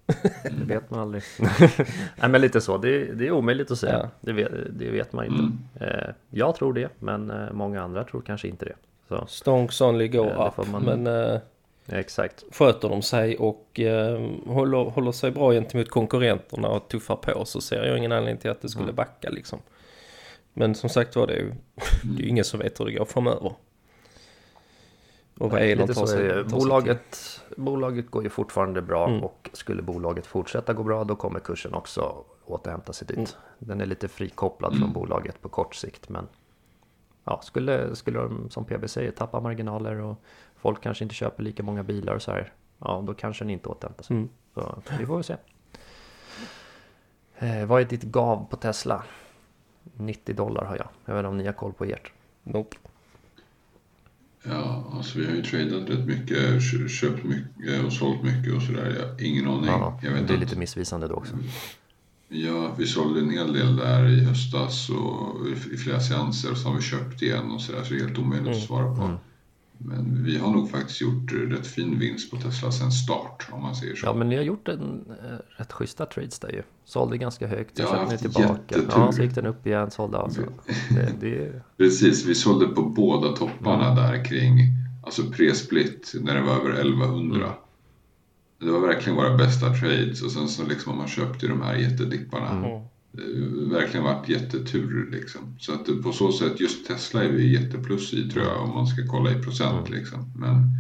Det 0.42 0.64
vet 0.74 0.90
man 0.90 1.00
aldrig. 1.00 1.22
Nej 2.16 2.28
men 2.30 2.40
lite 2.40 2.60
så, 2.60 2.78
det, 2.78 3.04
det 3.04 3.26
är 3.26 3.30
omöjligt 3.32 3.70
att 3.70 3.78
säga. 3.78 3.98
Ja. 4.02 4.08
Det, 4.20 4.32
vet, 4.32 4.50
det 4.70 4.90
vet 4.90 5.12
man 5.12 5.24
inte. 5.24 5.84
Eh, 5.84 6.14
jag 6.30 6.54
tror 6.54 6.72
det, 6.72 6.88
men 6.98 7.30
eh, 7.30 7.52
många 7.52 7.82
andra 7.82 8.04
tror 8.04 8.20
kanske 8.20 8.48
inte 8.48 8.64
det. 8.64 8.74
Så, 9.08 9.26
Stonks 9.28 9.80
only 9.80 10.08
go 10.08 10.24
up. 10.24 10.66
man- 10.72 10.82
Men 10.82 11.06
eh, 11.06 11.40
ja, 11.86 11.96
exakt. 11.96 12.44
sköter 12.52 12.88
de 12.88 13.02
sig 13.02 13.36
och 13.36 13.80
eh, 13.80 14.20
håller, 14.46 14.78
håller 14.90 15.12
sig 15.12 15.30
bra 15.30 15.52
gentemot 15.52 15.88
konkurrenterna 15.90 16.68
och 16.68 16.88
tuffar 16.88 17.16
på 17.16 17.44
så 17.44 17.60
ser 17.60 17.84
jag 17.84 17.98
ingen 17.98 18.12
anledning 18.12 18.40
till 18.40 18.50
att 18.50 18.62
det 18.62 18.68
skulle 18.68 18.92
backa 18.92 19.30
liksom. 19.30 19.58
Men 20.52 20.74
som 20.74 20.90
sagt 20.90 21.16
var 21.16 21.26
det 21.26 21.32
är 21.32 21.38
ju 21.40 21.52
det 22.02 22.18
är 22.20 22.24
ju 22.24 22.28
ingen 22.28 22.44
som 22.44 22.60
vet 22.60 22.80
hur 22.80 22.84
det 22.84 22.92
går 22.92 23.04
framöver. 23.04 23.52
Och 25.38 25.50
vad 25.50 25.62
Elon 25.62 25.88
tar 25.88 26.06
sig. 26.06 26.44
Bolaget, 26.44 27.40
bolaget 27.56 28.10
går 28.10 28.22
ju 28.22 28.30
fortfarande 28.30 28.82
bra 28.82 29.08
Mm. 29.08 29.24
och 29.24 29.50
skulle 29.52 29.82
bolaget 29.82 30.26
fortsätta 30.26 30.72
gå 30.72 30.82
bra 30.82 31.04
då 31.04 31.16
kommer 31.16 31.40
kursen 31.40 31.74
också 31.74 32.24
återhämta 32.44 32.92
sig 32.92 33.06
dit. 33.06 33.16
Mm. 33.16 33.28
Den 33.58 33.80
är 33.80 33.86
lite 33.86 34.08
frikopplad 34.08 34.78
från 34.78 34.92
bolaget 34.92 35.42
på 35.42 35.48
kort 35.48 35.74
sikt 35.74 36.08
men 36.08 36.28
ja, 37.24 37.40
skulle, 37.42 37.96
skulle 37.96 38.18
de 38.18 38.50
som 38.50 38.64
PB 38.64 38.88
säger 38.88 39.10
tappa 39.10 39.40
marginaler 39.40 40.00
och 40.00 40.16
folk 40.56 40.80
kanske 40.82 41.04
inte 41.04 41.14
köper 41.14 41.42
lika 41.42 41.62
många 41.62 41.82
bilar 41.82 42.14
och 42.14 42.22
så 42.22 42.30
här. 42.30 42.52
Ja, 42.78 43.02
då 43.06 43.14
kanske 43.14 43.44
den 43.44 43.50
inte 43.50 43.68
återhämtar 43.68 44.04
sig. 44.04 44.16
Mm. 44.16 44.28
Så 44.54 44.82
vi 44.98 45.06
får 45.06 45.14
väl 45.14 45.24
se. 45.24 45.36
Eh, 47.38 47.66
vad 47.66 47.80
är 47.80 47.84
ditt 47.84 48.02
gav 48.02 48.46
på 48.50 48.56
Tesla? 48.56 49.02
90 49.96 50.34
dollar 50.34 50.64
har 50.64 50.76
jag. 50.76 50.88
Jag 51.04 51.14
vet 51.14 51.20
inte 51.20 51.28
om 51.28 51.36
ni 51.36 51.46
har 51.46 51.52
koll 51.52 51.72
på 51.72 51.84
ert. 51.84 52.12
Nope. 52.42 52.76
Ja, 54.48 54.90
alltså 54.92 55.18
vi 55.18 55.26
har 55.26 55.32
ju 55.34 55.42
tradat 55.42 55.90
rätt 55.90 56.06
mycket, 56.06 56.62
kö- 56.70 56.88
köpt 56.88 57.24
mycket 57.24 57.84
och 57.86 57.92
sålt 57.92 58.22
mycket 58.22 58.54
och 58.54 58.62
sådär. 58.62 59.16
Ingen 59.20 59.48
aning. 59.48 59.66
Ja, 59.66 60.00
jag 60.02 60.10
vet 60.10 60.28
det 60.28 60.34
är 60.34 60.38
lite 60.38 60.58
missvisande 60.58 61.08
då 61.08 61.14
också. 61.14 61.34
Ja, 62.28 62.74
vi 62.78 62.86
sålde 62.86 63.20
en 63.20 63.30
hel 63.30 63.52
del 63.52 63.76
där 63.76 64.08
i 64.08 64.24
höstas 64.24 64.90
och 64.90 65.48
i 65.72 65.76
flera 65.76 66.00
seanser 66.00 66.50
och 66.50 66.56
så 66.58 66.68
har 66.68 66.76
vi 66.76 66.82
köpt 66.82 67.22
igen 67.22 67.50
och 67.50 67.60
sådär 67.60 67.82
så 67.84 67.94
det 67.94 68.00
är 68.00 68.04
helt 68.06 68.18
omöjligt 68.18 68.48
att 68.56 68.62
svara 68.62 68.96
på. 68.96 69.02
Mm. 69.02 69.16
Men 69.78 70.24
vi 70.24 70.38
har 70.38 70.50
nog 70.50 70.70
faktiskt 70.70 71.00
gjort 71.00 71.32
eh, 71.32 71.36
rätt 71.36 71.66
fin 71.66 71.98
vinst 71.98 72.30
på 72.30 72.36
Tesla 72.36 72.72
sen 72.72 72.92
start 72.92 73.48
om 73.52 73.62
man 73.62 73.74
säger 73.74 73.94
så. 73.94 74.06
Ja, 74.06 74.14
men 74.14 74.28
ni 74.28 74.36
har 74.36 74.42
gjort 74.42 74.68
en 74.68 75.04
eh, 75.10 75.36
rätt 75.58 75.72
schyssta 75.72 76.06
trades 76.06 76.38
där 76.38 76.48
ju. 76.52 76.62
Sålde 76.84 77.18
ganska 77.18 77.46
högt, 77.46 77.76
sen 77.76 77.86
Ja, 77.90 77.96
köpte 77.96 78.12
ni 78.12 78.18
tillbaka. 78.18 78.48
jättetur. 78.68 78.88
Ja, 78.90 79.12
så 79.12 79.22
gick 79.22 79.34
den 79.34 79.46
upp 79.46 79.66
igen, 79.66 79.90
sålde 79.90 80.18
av. 80.18 80.28
Så 80.28 80.40
det, 80.90 81.12
det 81.20 81.62
Precis, 81.76 82.24
vi 82.26 82.34
sålde 82.34 82.66
på 82.66 82.82
båda 82.82 83.32
topparna 83.36 83.94
där 83.94 84.24
kring, 84.24 84.58
alltså 85.02 85.22
pre-split 85.22 86.14
när 86.20 86.34
det 86.34 86.42
var 86.42 86.54
över 86.56 86.70
1100. 86.70 87.48
Det 88.60 88.70
var 88.70 88.80
verkligen 88.80 89.16
våra 89.16 89.36
bästa 89.36 89.74
trades 89.74 90.22
och 90.22 90.30
sen 90.30 90.48
så 90.48 90.66
liksom 90.66 90.92
har 90.92 90.98
man 90.98 91.08
köpt 91.08 91.42
i 91.42 91.46
de 91.46 91.62
här 91.62 91.74
jättedipparna. 91.76 92.54
Det 92.54 92.68
har 92.68 92.88
verkligen 93.70 94.04
varit 94.04 94.28
jättetur 94.28 95.08
liksom. 95.12 95.40
Så 95.58 95.72
att 95.72 96.02
på 96.02 96.12
så 96.12 96.32
sätt, 96.32 96.60
just 96.60 96.86
Tesla 96.86 97.24
är 97.24 97.28
vi 97.28 97.52
jätteplus 97.52 98.14
i 98.14 98.30
tror 98.30 98.44
jag 98.44 98.62
om 98.62 98.70
man 98.74 98.86
ska 98.86 99.06
kolla 99.10 99.30
i 99.30 99.42
procent 99.42 99.90
liksom. 99.90 100.32
Men, 100.36 100.70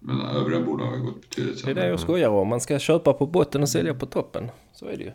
men 0.00 0.20
övriga 0.20 0.60
bolag 0.60 0.90
har 0.90 0.98
gått 0.98 1.20
betydligt 1.20 1.54
Det 1.54 1.60
är 1.60 1.64
sämre. 1.66 1.82
det 1.82 1.88
jag 1.88 2.00
skojar 2.00 2.28
om. 2.28 2.48
Man 2.48 2.60
ska 2.60 2.78
köpa 2.78 3.12
på 3.12 3.26
botten 3.26 3.62
och 3.62 3.68
sälja 3.68 3.94
på 3.94 4.06
toppen. 4.06 4.48
Så 4.72 4.86
är 4.86 4.96
det 4.96 5.04
ju. 5.04 5.10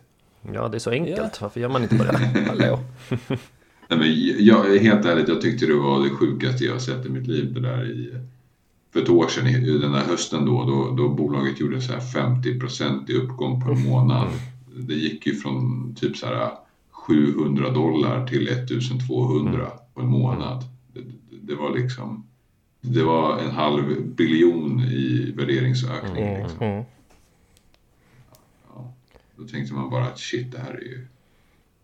Ja, 0.53 0.67
det 0.67 0.77
är 0.77 0.79
så 0.79 0.91
enkelt. 0.91 1.41
Varför 1.41 1.59
gör 1.59 1.69
man 1.69 1.83
inte 1.83 1.95
bara 1.95 2.11
det? 2.11 2.45
Hallå. 2.47 2.79
Nej, 3.89 3.99
men 3.99 4.07
jag, 4.45 4.79
helt 4.79 5.05
ärligt, 5.05 5.27
jag 5.27 5.41
tyckte 5.41 5.65
det 5.65 5.73
var 5.73 6.03
det 6.03 6.09
sjukaste 6.09 6.63
jag 6.65 6.73
har 6.73 6.79
sett 6.79 7.05
i 7.05 7.09
mitt 7.09 7.27
liv. 7.27 7.53
Det 7.53 7.59
där 7.61 7.85
i, 7.91 8.13
för 8.93 9.01
ett 9.01 9.09
år 9.09 9.27
sedan, 9.27 9.47
i 9.47 9.77
den 9.77 9.91
där 9.91 9.99
hösten 9.99 10.45
då, 10.45 10.65
då, 10.65 10.95
då 11.03 11.09
bolaget 11.09 11.59
gjorde 11.59 11.81
så 11.81 11.93
här 11.93 11.99
50% 11.99 13.11
i 13.11 13.13
uppgång 13.13 13.61
på 13.61 13.71
en 13.71 13.89
månad. 13.89 14.27
Det 14.75 14.93
gick 14.93 15.27
ju 15.27 15.35
från 15.35 15.95
typ 15.95 16.17
så 16.17 16.25
här 16.25 16.51
700 17.10 17.69
dollar 17.69 18.28
till 18.28 18.48
1200 18.48 19.72
på 19.93 20.02
en 20.02 20.08
månad. 20.08 20.63
Det, 20.93 21.02
det, 21.02 21.38
det 21.41 21.56
var 21.56 21.78
liksom, 21.78 22.28
det 22.82 23.04
var 23.04 23.39
en 23.39 23.52
halv 23.52 24.06
biljon 24.06 24.80
i 24.80 25.34
värderingsökning. 25.38 26.28
Mm, 26.28 26.41
liksom. 26.41 26.67
mm. 26.67 26.84
Ja, 28.67 28.93
då 29.36 29.48
tänkte 29.48 29.74
man 29.74 29.89
bara 29.89 30.06
att 30.06 30.19
shit, 30.19 30.52
det 30.52 30.60
här 30.60 30.74
är 30.74 30.82
ju 30.82 31.08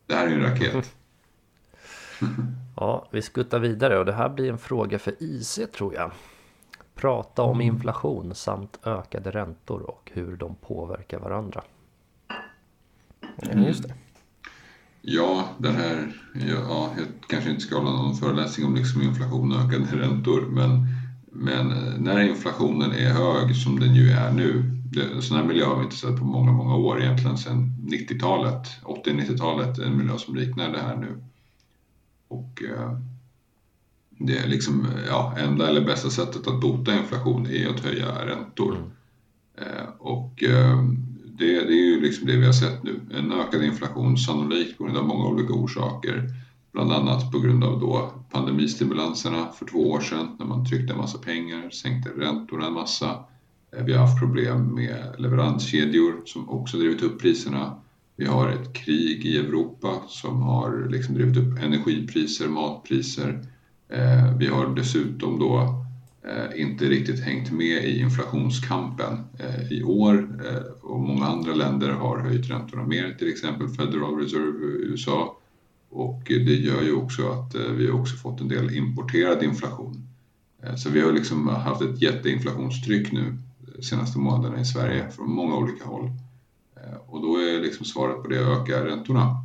det 0.08 0.16
här 0.16 0.28
är 0.28 0.32
en 0.32 0.42
raket. 0.42 0.96
ja, 2.76 3.08
vi 3.12 3.22
skuttar 3.22 3.60
vidare 3.60 4.00
och 4.00 4.06
det 4.06 4.14
här 4.14 4.30
blir 4.30 4.50
en 4.50 4.58
fråga 4.58 5.00
för 5.00 5.14
IC 5.20 5.60
tror 5.74 5.94
jag. 5.94 6.12
Prata 6.96 7.42
om 7.42 7.62
mm. 7.62 7.76
inflation 7.76 8.36
samt 8.36 8.80
ökade 8.84 9.32
räntor 9.32 9.82
och 9.82 10.12
hur 10.14 10.38
de 10.38 10.56
påverkar 10.56 11.20
varandra. 11.20 11.64
Mm. 13.38 13.64
Just 13.64 13.84
det. 13.84 13.94
Ja, 15.08 15.50
den 15.58 15.76
här, 15.76 16.22
ja, 16.34 16.94
jag 16.98 17.08
kanske 17.28 17.50
inte 17.50 17.62
ska 17.62 17.78
hålla 17.78 17.92
någon 17.92 18.16
föreläsning 18.16 18.66
om 18.66 18.76
liksom 18.76 19.02
inflation 19.02 19.52
och 19.52 19.60
ökade 19.60 20.02
räntor, 20.02 20.42
men, 20.42 20.88
men 21.32 21.68
när 22.04 22.20
inflationen 22.20 22.92
är 22.92 23.10
hög 23.10 23.56
som 23.56 23.80
den 23.80 23.96
ju 23.96 24.10
är 24.10 24.32
nu, 24.32 24.64
sån 25.22 25.38
här 25.38 25.44
miljö 25.44 25.66
har 25.66 25.78
vi 25.78 25.84
inte 25.84 25.96
sett 25.96 26.20
på 26.20 26.26
många, 26.26 26.52
många 26.52 26.76
år 26.76 27.02
egentligen 27.02 27.38
sedan 27.38 27.76
90-talet, 27.84 28.68
80-90-talet, 28.84 29.80
en 29.80 29.98
miljö 29.98 30.18
som 30.18 30.36
liknar 30.36 30.72
det 30.72 30.82
här 30.82 30.96
nu. 30.96 31.24
Och 32.28 32.64
eh, 32.64 33.00
det 34.10 34.38
är 34.38 34.48
liksom, 34.48 34.88
ja, 35.08 35.36
enda 35.38 35.70
eller 35.70 35.82
bästa 35.82 36.10
sättet 36.10 36.48
att 36.48 36.62
bota 36.62 36.98
inflation 36.98 37.48
är 37.48 37.70
att 37.70 37.80
höja 37.80 38.26
räntor. 38.26 38.76
Mm. 38.76 38.90
Eh, 39.58 39.88
och 40.00 40.44
eh, 40.44 40.84
det, 41.38 41.54
det, 41.54 41.74
är 41.74 41.86
ju 41.86 42.02
liksom 42.02 42.28
det 42.28 42.38
vi 42.38 42.46
har 42.46 42.54
sett 42.54 42.84
nu. 42.84 43.00
En 43.14 43.32
ökad 43.32 43.64
inflation 43.64 44.18
sannolikt 44.18 44.78
på 44.78 44.84
grund 44.84 44.98
av 44.98 45.08
många 45.08 45.28
olika 45.28 45.54
orsaker. 45.54 46.30
Bland 46.72 46.92
annat 46.92 47.32
på 47.32 47.40
grund 47.40 47.64
av 47.64 47.80
då 47.80 48.12
pandemistimulanserna 48.32 49.48
för 49.52 49.66
två 49.66 49.92
år 49.92 50.00
sedan 50.00 50.36
när 50.40 50.46
man 50.46 50.66
tryckte 50.66 50.94
en 50.94 51.00
massa 51.00 51.18
pengar, 51.18 51.70
sänkte 51.70 52.10
räntorna 52.10 52.68
en 52.68 52.74
massa. 52.74 53.10
Eh, 53.78 53.84
vi 53.86 53.94
har 53.94 54.00
haft 54.00 54.20
problem 54.20 54.76
med 54.76 55.16
leveranskedjor 55.18 56.22
som 56.26 56.50
också 56.50 56.78
drivit 56.78 57.04
upp 57.04 57.22
priserna. 57.22 57.82
Vi 58.16 58.26
har 58.26 58.50
ett 58.50 58.74
krig 58.74 59.26
i 59.26 59.38
Europa 59.38 60.02
som 60.08 60.42
har 60.42 60.90
liksom 60.90 61.16
drivit 61.16 61.38
upp 61.38 61.64
energipriser, 61.64 62.48
matpriser. 62.48 63.46
Eh, 63.90 64.38
vi 64.38 64.48
har 64.48 64.76
dessutom 64.76 65.40
då 65.40 65.85
Eh, 66.28 66.62
inte 66.62 66.86
riktigt 66.86 67.20
hängt 67.20 67.52
med 67.52 67.86
i 67.86 68.00
inflationskampen 68.00 69.20
eh, 69.40 69.72
i 69.72 69.84
år 69.84 70.40
eh, 70.46 70.62
och 70.82 71.00
många 71.00 71.26
andra 71.26 71.54
länder 71.54 71.90
har 71.90 72.20
höjt 72.20 72.50
räntorna 72.50 72.84
mer, 72.84 73.16
till 73.20 73.30
exempel 73.30 73.68
Federal 73.70 74.20
Reserve 74.20 74.66
i 74.66 74.86
USA. 74.86 75.38
Och 75.90 76.22
det 76.28 76.56
gör 76.56 76.82
ju 76.82 76.94
också 76.94 77.30
att 77.30 77.56
eh, 77.56 77.62
vi 77.62 77.88
har 77.88 78.00
också 78.00 78.16
fått 78.16 78.42
en 78.42 78.48
del 78.48 78.76
importerad 78.76 79.44
inflation. 79.44 80.08
Eh, 80.64 80.76
så 80.76 80.90
vi 80.90 81.02
har 81.02 81.12
liksom 81.12 81.48
haft 81.48 81.82
ett 81.82 82.02
jätteinflationstryck 82.02 83.12
nu 83.12 83.38
de 83.76 83.84
senaste 83.84 84.20
månaderna 84.20 84.60
i 84.60 84.66
Sverige 84.66 85.12
från 85.12 85.32
många 85.32 85.56
olika 85.56 85.86
håll. 85.86 86.10
Och 87.08 87.22
då 87.22 87.38
är 87.38 87.62
liksom 87.62 87.86
svaret 87.86 88.24
på 88.24 88.28
det 88.28 88.40
att 88.40 88.62
öka 88.62 88.86
räntorna. 88.86 89.36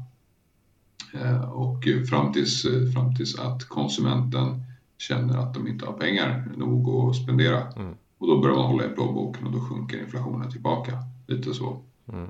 Och 1.53 1.85
fram 2.09 2.33
tills, 2.33 2.67
fram 2.95 3.15
tills 3.15 3.39
att 3.39 3.65
konsumenten 3.65 4.63
känner 5.01 5.39
att 5.39 5.55
de 5.55 5.69
inte 5.69 5.87
har 5.87 5.93
pengar 5.93 6.53
nog 6.57 6.89
att 6.89 7.17
spendera. 7.17 7.73
Mm. 7.73 7.95
Och 8.19 8.27
då 8.27 8.41
börjar 8.41 8.57
man 8.57 8.67
hålla 8.67 8.85
i 8.85 8.89
plånboken 8.89 9.47
och 9.47 9.53
då 9.53 9.61
sjunker 9.61 10.01
inflationen 10.01 10.51
tillbaka. 10.51 10.99
Lite 11.27 11.55
så. 11.55 11.83
Mm. 12.13 12.29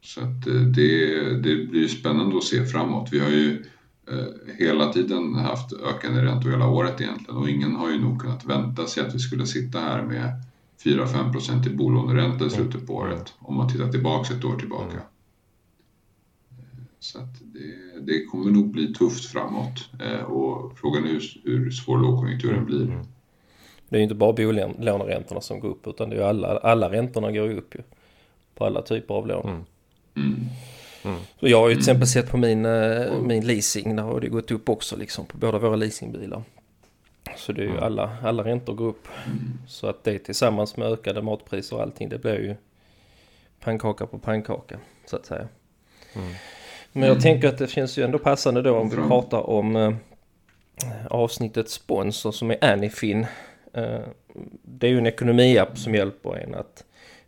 Så 0.00 0.20
att 0.20 0.46
eh, 0.46 0.54
det, 0.54 1.20
det 1.38 1.66
blir 1.66 1.88
spännande 1.88 2.36
att 2.36 2.44
se 2.44 2.64
framåt. 2.64 3.08
Vi 3.12 3.18
har 3.18 3.28
ju 3.28 3.64
eh, 4.10 4.54
hela 4.58 4.92
tiden 4.92 5.34
haft 5.34 5.72
ökande 5.72 6.22
räntor 6.22 6.50
hela 6.50 6.68
året 6.68 7.00
egentligen 7.00 7.36
och 7.36 7.50
ingen 7.50 7.76
har 7.76 7.90
ju 7.90 8.00
nog 8.00 8.20
kunnat 8.20 8.44
vänta 8.44 8.86
sig 8.86 9.06
att 9.06 9.14
vi 9.14 9.18
skulle 9.18 9.46
sitta 9.46 9.80
här 9.80 10.02
med 10.02 10.42
4-5% 10.84 11.66
i 11.66 11.76
bolåneränta 11.76 12.46
i 12.46 12.50
slutet 12.50 12.86
på 12.86 12.94
året 12.94 13.34
om 13.38 13.56
man 13.56 13.68
tittar 13.68 13.88
tillbaka 13.92 14.34
ett 14.34 14.44
år 14.44 14.56
tillbaka. 14.56 15.02
Mm. 17.14 17.28
Så 17.28 17.40
att 17.40 17.52
det, 17.54 18.00
det 18.00 18.24
kommer 18.24 18.50
nog 18.50 18.70
bli 18.70 18.94
tufft 18.94 19.24
framåt 19.24 19.88
eh, 20.00 20.22
och 20.22 20.78
frågan 20.78 21.04
är 21.04 21.08
hur, 21.08 21.40
hur 21.44 21.70
svår 21.70 21.98
lågkonjunkturen 21.98 22.64
blir. 22.64 22.82
Mm. 22.82 23.06
Det 23.88 23.96
är 23.96 23.98
ju 23.98 24.02
inte 24.02 24.14
bara 24.14 24.32
bolåneräntorna 24.32 25.40
som 25.40 25.60
går 25.60 25.68
upp 25.68 25.86
utan 25.86 26.10
det 26.10 26.16
är 26.16 26.22
alla, 26.22 26.58
alla 26.58 26.90
räntorna 26.90 27.32
går 27.32 27.46
ju 27.46 27.58
upp 27.58 27.74
ju. 27.74 27.82
På 28.54 28.64
alla 28.64 28.82
typer 28.82 29.14
av 29.14 29.26
lån. 29.26 29.48
Mm. 29.48 29.64
Mm. 30.16 30.48
Mm. 31.04 31.18
Så 31.40 31.48
jag 31.48 31.60
har 31.60 31.68
ju 31.68 31.74
till 31.74 31.80
exempel 31.80 32.06
sett 32.06 32.30
på 32.30 32.36
min, 32.36 32.66
eh, 32.66 33.20
min 33.22 33.46
leasing, 33.46 33.96
där 33.96 34.02
har 34.02 34.20
det 34.20 34.28
gått 34.28 34.50
upp 34.50 34.68
också 34.68 34.96
liksom 34.96 35.26
på 35.26 35.38
båda 35.38 35.58
våra 35.58 35.76
leasingbilar. 35.76 36.42
Så 37.36 37.52
det 37.52 37.60
är 37.60 37.64
ju 37.64 37.70
mm. 37.70 37.82
alla, 37.82 38.16
alla 38.22 38.44
räntor 38.44 38.74
går 38.74 38.86
upp. 38.86 39.08
Mm. 39.26 39.58
Så 39.68 39.86
att 39.86 40.04
det 40.04 40.18
tillsammans 40.18 40.76
med 40.76 40.92
ökade 40.92 41.22
matpriser 41.22 41.76
och 41.76 41.82
allting 41.82 42.08
det 42.08 42.18
blir 42.18 42.38
ju 42.38 42.54
pannkaka 43.60 44.06
på 44.06 44.18
pannkaka 44.18 44.78
så 45.06 45.16
att 45.16 45.26
säga. 45.26 45.48
Mm. 46.14 46.34
Men 46.96 47.02
jag 47.02 47.10
mm. 47.10 47.22
tänker 47.22 47.48
att 47.48 47.58
det 47.58 47.66
finns 47.66 47.98
ju 47.98 48.02
ändå 48.02 48.18
passande 48.18 48.62
då 48.62 48.76
om 48.76 48.88
vi 48.88 48.96
pratar 48.96 49.50
om 49.50 49.76
eh, 49.76 49.92
avsnittets 51.10 51.72
sponsor 51.72 52.32
som 52.32 52.50
är 52.50 52.64
Anyfin. 52.64 53.26
Eh, 53.72 54.00
det 54.62 54.86
är 54.86 54.90
ju 54.90 54.98
en 54.98 55.06
ekonomiapp 55.06 55.78
som 55.78 55.94
hjälper 55.94 56.36
en 56.36 56.54
att 56.54 56.84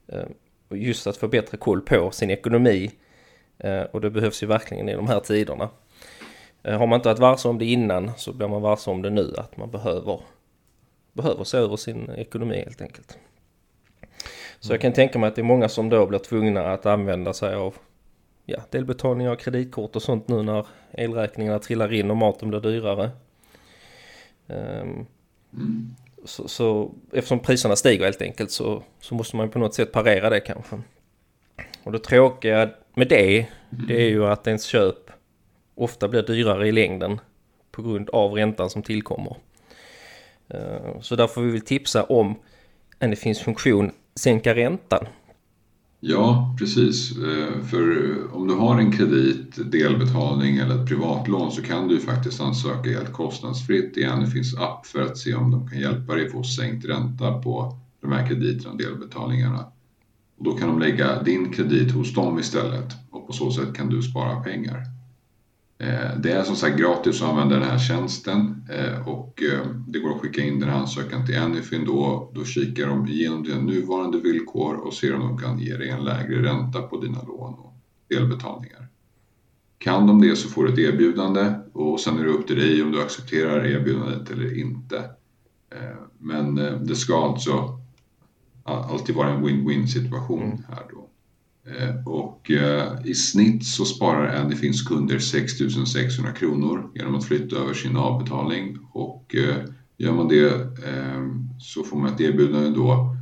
eh, 0.07 0.25
just 0.71 1.07
att 1.07 1.17
få 1.17 1.29
bättre 1.29 1.57
koll 1.57 1.81
på 1.81 2.11
sin 2.11 2.31
ekonomi. 2.31 2.91
Eh, 3.59 3.83
och 3.83 4.01
det 4.01 4.11
behövs 4.11 4.43
ju 4.43 4.47
verkligen 4.47 4.89
i 4.89 4.95
de 4.95 5.09
här 5.09 5.21
tiderna. 5.21 5.69
Eh, 6.63 6.79
har 6.79 6.87
man 6.87 6.97
inte 6.97 7.09
varit 7.09 7.19
varse 7.19 7.49
om 7.49 7.59
det 7.59 7.65
innan 7.65 8.11
så 8.17 8.33
blir 8.33 8.49
man 8.49 8.63
varse 8.63 8.91
om 8.91 9.03
det 9.03 9.11
nu 9.11 9.35
att 9.37 9.57
man 9.57 9.71
behöver, 9.71 10.21
behöver 11.13 11.45
se 11.45 11.59
över 11.59 11.77
sin 11.77 12.11
ekonomi 12.11 12.63
helt 12.65 12.83
enkelt. 12.83 13.19
Så 14.61 14.73
jag 14.73 14.81
kan 14.81 14.93
tänka 14.93 15.19
mig 15.19 15.29
att 15.29 15.35
det 15.35 15.41
är 15.41 15.45
många 15.45 15.69
som 15.69 15.89
då 15.89 16.07
blir 16.07 16.19
tvungna 16.19 16.73
att 16.73 16.87
använda 16.87 17.33
sig 17.33 17.55
av 17.55 17.75
ja, 18.49 18.59
delbetalningar 18.71 19.31
av 19.31 19.37
kreditkort 19.37 19.97
och 19.97 20.03
sånt 20.03 20.29
nu 20.29 20.43
när 20.43 20.67
elräkningarna 20.93 21.59
trillar 21.59 21.93
in 21.93 22.11
och 22.11 22.17
maten 22.17 22.49
blir 22.49 22.61
dyrare. 22.61 23.11
Um, 24.47 25.07
så, 26.25 26.49
så, 26.49 26.95
eftersom 27.13 27.39
priserna 27.39 27.77
stiger 27.77 28.05
helt 28.05 28.23
enkelt 28.23 28.51
så, 28.51 28.83
så 29.01 29.15
måste 29.15 29.37
man 29.37 29.51
på 29.51 29.59
något 29.59 29.75
sätt 29.75 29.93
parera 29.93 30.31
det 30.31 30.41
kanske. 30.41 30.81
Och 31.83 31.93
det 31.93 31.99
tråkiga 31.99 32.71
med 32.95 33.09
det, 33.09 33.47
det 33.71 34.03
är 34.03 34.09
ju 34.09 34.27
att 34.27 34.47
ens 34.47 34.65
köp 34.65 35.11
ofta 35.75 36.09
blir 36.09 36.23
dyrare 36.23 36.69
i 36.69 36.73
längden 36.73 37.21
på 37.71 37.83
grund 37.83 38.11
av 38.11 38.33
räntan 38.33 38.71
som 38.71 38.83
tillkommer. 38.83 39.37
Uh, 40.55 41.01
så 41.01 41.17
därför 41.17 41.41
vill 41.41 41.53
vi 41.53 41.61
tipsa 41.61 42.05
om 42.05 42.35
en 42.99 43.11
det 43.11 43.17
finns 43.17 43.41
funktion 43.41 43.91
sänka 44.15 44.55
räntan. 44.55 45.07
Ja, 46.01 46.55
precis. 46.59 47.17
Eh, 47.17 47.63
för 47.63 48.11
eh, 48.11 48.35
om 48.35 48.49
du 48.49 48.55
har 48.55 48.79
en 48.79 48.93
kredit, 48.93 49.73
delbetalning 49.73 50.57
eller 50.57 50.83
ett 50.83 50.89
privatlån 50.89 51.53
så 51.53 51.63
kan 51.63 51.89
du 51.89 52.01
faktiskt 52.01 52.41
ansöka 52.41 52.91
helt 52.91 53.13
kostnadsfritt 53.13 53.97
igen. 53.97 54.21
Det 54.21 54.31
finns 54.31 54.57
app 54.57 54.87
för 54.87 55.03
att 55.03 55.19
se 55.19 55.35
om 55.35 55.51
de 55.51 55.69
kan 55.69 55.81
hjälpa 55.81 56.15
dig 56.15 56.31
få 56.31 56.43
sänkt 56.43 56.85
ränta 56.85 57.39
på 57.39 57.79
de 58.01 58.13
här 58.13 58.27
krediterna 58.29 58.73
och 58.73 58.79
delbetalningarna. 58.79 59.65
Och 60.39 60.45
då 60.45 60.53
kan 60.53 60.69
de 60.69 60.79
lägga 60.79 61.23
din 61.23 61.53
kredit 61.53 61.93
hos 61.93 62.15
dem 62.15 62.39
istället 62.39 62.95
och 63.11 63.27
på 63.27 63.33
så 63.33 63.51
sätt 63.51 63.75
kan 63.75 63.89
du 63.89 64.03
spara 64.03 64.41
pengar. 64.41 64.98
Eh, 65.81 66.17
det 66.19 66.33
är 66.33 66.43
som 66.43 66.57
sagt 66.57 66.79
gratis 66.79 67.23
att 67.23 67.29
använda 67.29 67.55
den 67.55 67.69
här 67.69 67.79
tjänsten 67.79 68.65
eh, 68.71 69.09
och 69.09 69.43
eh, 69.43 69.67
det 69.89 69.99
går 69.99 70.15
att 70.15 70.21
skicka 70.21 70.43
in 70.43 70.61
den 70.61 70.69
här 70.69 70.79
ansökan 70.79 71.27
till 71.27 71.39
Anyfin 71.39 71.85
då. 71.85 72.31
Då 72.35 72.45
kikar 72.45 72.87
de 72.87 73.09
igenom 73.09 73.43
dina 73.43 73.61
nuvarande 73.61 74.19
villkor 74.19 74.75
och 74.75 74.95
ser 74.95 75.15
om 75.15 75.21
de 75.21 75.39
kan 75.39 75.59
ge 75.59 75.77
dig 75.77 75.91
en 75.91 76.05
lägre 76.05 76.43
ränta 76.43 76.83
på 76.83 77.01
dina 77.01 77.23
lån 77.23 77.55
och 77.55 77.75
delbetalningar. 78.09 78.89
Kan 79.79 80.07
de 80.07 80.21
det 80.21 80.37
så 80.37 80.49
får 80.49 80.65
du 80.65 80.73
ett 80.73 80.79
erbjudande 80.79 81.55
och 81.73 82.01
sen 82.01 82.19
är 82.19 82.25
det 82.25 82.31
upp 82.31 82.47
till 82.47 82.57
dig 82.57 82.83
om 82.83 82.93
du 82.93 83.03
accepterar 83.03 83.67
erbjudandet 83.67 84.31
eller 84.31 84.59
inte. 84.59 85.11
Men 86.19 86.55
det 86.87 86.97
ska 86.97 87.25
alltså 87.25 87.81
alltid 88.65 89.15
vara 89.15 89.29
en 89.29 89.47
win-win 89.47 89.87
situation 89.87 90.43
mm. 90.43 90.63
här 90.69 90.83
då. 90.91 91.08
Eh, 91.77 92.07
och 92.07 92.51
eh, 92.51 92.93
i 93.05 93.15
snitt 93.15 93.65
så 93.65 93.85
sparar 93.85 94.37
Anyfins 94.37 94.83
kunder 94.83 95.19
6 95.19 95.53
600 95.93 96.33
kronor 96.33 96.91
genom 96.95 97.15
att 97.15 97.25
flytta 97.25 97.57
över 97.57 97.75
sin 97.75 97.97
avbetalning. 97.97 98.79
Och 98.93 99.35
eh, 99.35 99.57
gör 99.99 100.13
man 100.13 100.29
det 100.29 100.53
så 101.59 101.83
får 101.83 101.97
man 101.97 102.15
ett 102.15 102.21
erbjudande 102.21 102.71
då 102.71 103.17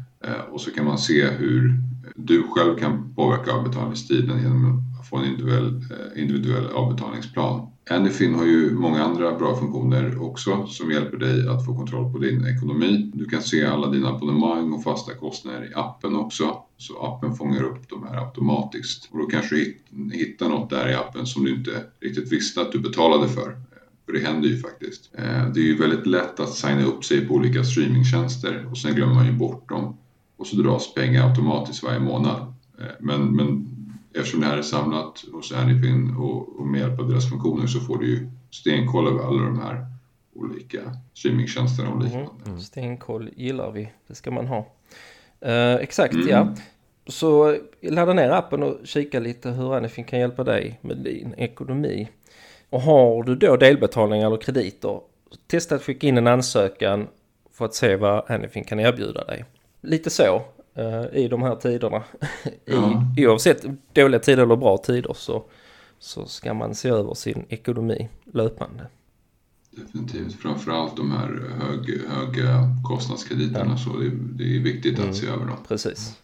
och 0.51 0.61
så 0.61 0.71
kan 0.71 0.85
man 0.85 0.99
se 0.99 1.31
hur 1.31 1.75
du 2.17 2.43
själv 2.43 2.79
kan 2.79 3.15
påverka 3.15 3.53
avbetalningstiden 3.53 4.43
genom 4.43 4.83
att 5.01 5.09
få 5.09 5.17
en 5.17 5.25
individuell, 5.25 5.67
eh, 5.67 6.23
individuell 6.23 6.67
avbetalningsplan. 6.67 7.67
Anyfin 7.91 8.35
har 8.35 8.45
ju 8.45 8.75
många 8.75 9.05
andra 9.05 9.39
bra 9.39 9.57
funktioner 9.57 10.23
också 10.23 10.67
som 10.67 10.91
hjälper 10.91 11.17
dig 11.17 11.49
att 11.49 11.65
få 11.67 11.77
kontroll 11.77 12.13
på 12.13 12.19
din 12.19 12.47
ekonomi. 12.47 13.11
Du 13.15 13.25
kan 13.25 13.43
se 13.43 13.67
alla 13.67 13.91
dina 13.91 14.09
abonnemang 14.09 14.73
och 14.73 14.83
fasta 14.83 15.15
kostnader 15.15 15.71
i 15.71 15.75
appen 15.75 16.17
också. 16.17 16.59
Så 16.77 16.99
appen 16.99 17.35
fångar 17.35 17.63
upp 17.63 17.89
de 17.89 18.07
här 18.07 18.27
automatiskt. 18.27 19.09
Och 19.13 19.19
då 19.19 19.27
kanske 19.27 19.55
du 19.55 19.77
hittar 20.13 20.49
något 20.49 20.71
där 20.71 20.89
i 20.89 20.95
appen 20.95 21.27
som 21.27 21.45
du 21.45 21.55
inte 21.55 21.71
riktigt 22.01 22.33
visste 22.33 22.61
att 22.61 22.73
du 22.73 22.79
betalade 22.79 23.29
för. 23.29 23.57
För 24.07 24.13
det 24.13 24.21
händer 24.21 24.49
ju 24.49 24.59
faktiskt. 24.59 25.11
Eh, 25.15 25.53
det 25.55 25.61
är 25.61 25.65
ju 25.65 25.77
väldigt 25.77 26.07
lätt 26.07 26.41
att 26.41 26.55
signa 26.55 26.85
upp 26.85 27.05
sig 27.05 27.27
på 27.27 27.35
olika 27.35 27.65
streamingtjänster 27.65 28.67
och 28.71 28.79
sen 28.79 28.95
glömmer 28.95 29.15
man 29.15 29.27
ju 29.27 29.33
bort 29.33 29.69
dem. 29.69 29.97
Och 30.37 30.47
så 30.47 30.57
dras 30.57 30.95
pengar 30.95 31.29
automatiskt 31.29 31.83
varje 31.83 32.01
månad. 32.01 32.55
Eh, 32.79 32.87
men, 33.01 33.37
men 33.37 33.69
eftersom 34.15 34.41
det 34.41 34.47
här 34.47 34.59
är 34.59 34.63
samlat 34.63 35.25
hos 35.33 35.53
Anyfin 35.53 36.17
och, 36.17 36.61
och 36.61 36.67
med 36.67 36.81
hjälp 36.81 37.01
av 37.01 37.09
deras 37.09 37.31
funktioner 37.31 37.67
så 37.67 37.81
får 37.81 37.99
du 37.99 38.07
ju 38.07 38.31
stenkoll 38.51 39.09
över 39.09 39.25
alla 39.25 39.43
de 39.43 39.61
här 39.61 39.87
olika 40.35 40.79
streamingtjänsterna 41.15 41.91
och 41.91 42.03
liknande. 42.03 42.31
Mm. 42.47 42.61
Stenkoll 42.61 43.31
gillar 43.37 43.71
vi, 43.71 43.93
det 44.07 44.15
ska 44.15 44.31
man 44.31 44.47
ha. 44.47 44.67
Uh, 45.47 45.75
exakt 45.75 46.15
mm. 46.15 46.29
ja. 46.29 46.55
Så 47.07 47.57
ladda 47.83 48.13
ner 48.13 48.31
appen 48.31 48.63
och 48.63 48.77
kika 48.85 49.21
lite 49.21 49.51
hur 49.51 49.75
Anyfin 49.75 50.05
kan 50.05 50.19
hjälpa 50.19 50.45
dig 50.45 50.79
med 50.83 50.97
din 50.97 51.35
ekonomi. 51.37 52.09
Och 52.71 52.81
har 52.81 53.23
du 53.23 53.37
då 53.37 53.57
delbetalningar 53.57 54.27
eller 54.27 54.37
krediter, 54.37 55.01
testa 55.47 55.75
att 55.75 55.83
skicka 55.83 56.07
in 56.07 56.19
en 56.19 56.27
ansökan 56.27 57.07
för 57.53 57.65
att 57.65 57.75
se 57.75 57.97
vad 57.97 58.31
Anyfin 58.31 58.65
kan 58.65 58.81
erbjuda 58.81 59.25
dig. 59.25 59.45
Lite 59.87 60.11
så 60.11 60.43
uh, 60.79 61.07
i 61.13 61.29
de 61.29 61.43
här 61.43 61.57
tiderna. 61.57 62.03
Ja. 62.65 63.05
I, 63.17 63.27
oavsett 63.27 63.65
dåliga 63.93 64.21
tider 64.21 64.43
eller 64.43 64.57
bra 64.57 64.79
tider 64.79 65.13
så, 65.15 65.45
så 65.99 66.27
ska 66.27 66.55
man 66.55 66.75
se 66.75 66.89
över 66.89 67.15
sin 67.15 67.45
ekonomi 67.49 68.09
löpande. 68.33 68.87
Definitivt, 69.71 70.35
framförallt 70.35 70.97
de 70.97 71.13
här 71.13 71.29
hög, 71.61 72.01
höga 72.09 72.69
kostnadskrediterna 72.85 73.71
ja. 73.71 73.77
så 73.77 73.97
det, 73.97 74.11
det, 74.11 74.57
är 74.57 74.61
viktigt 74.61 74.99
mm. 74.99 75.11
att 75.11 75.17
se 75.17 75.27
över 75.27 75.47
dem. 75.47 75.57
Precis. 75.69 76.17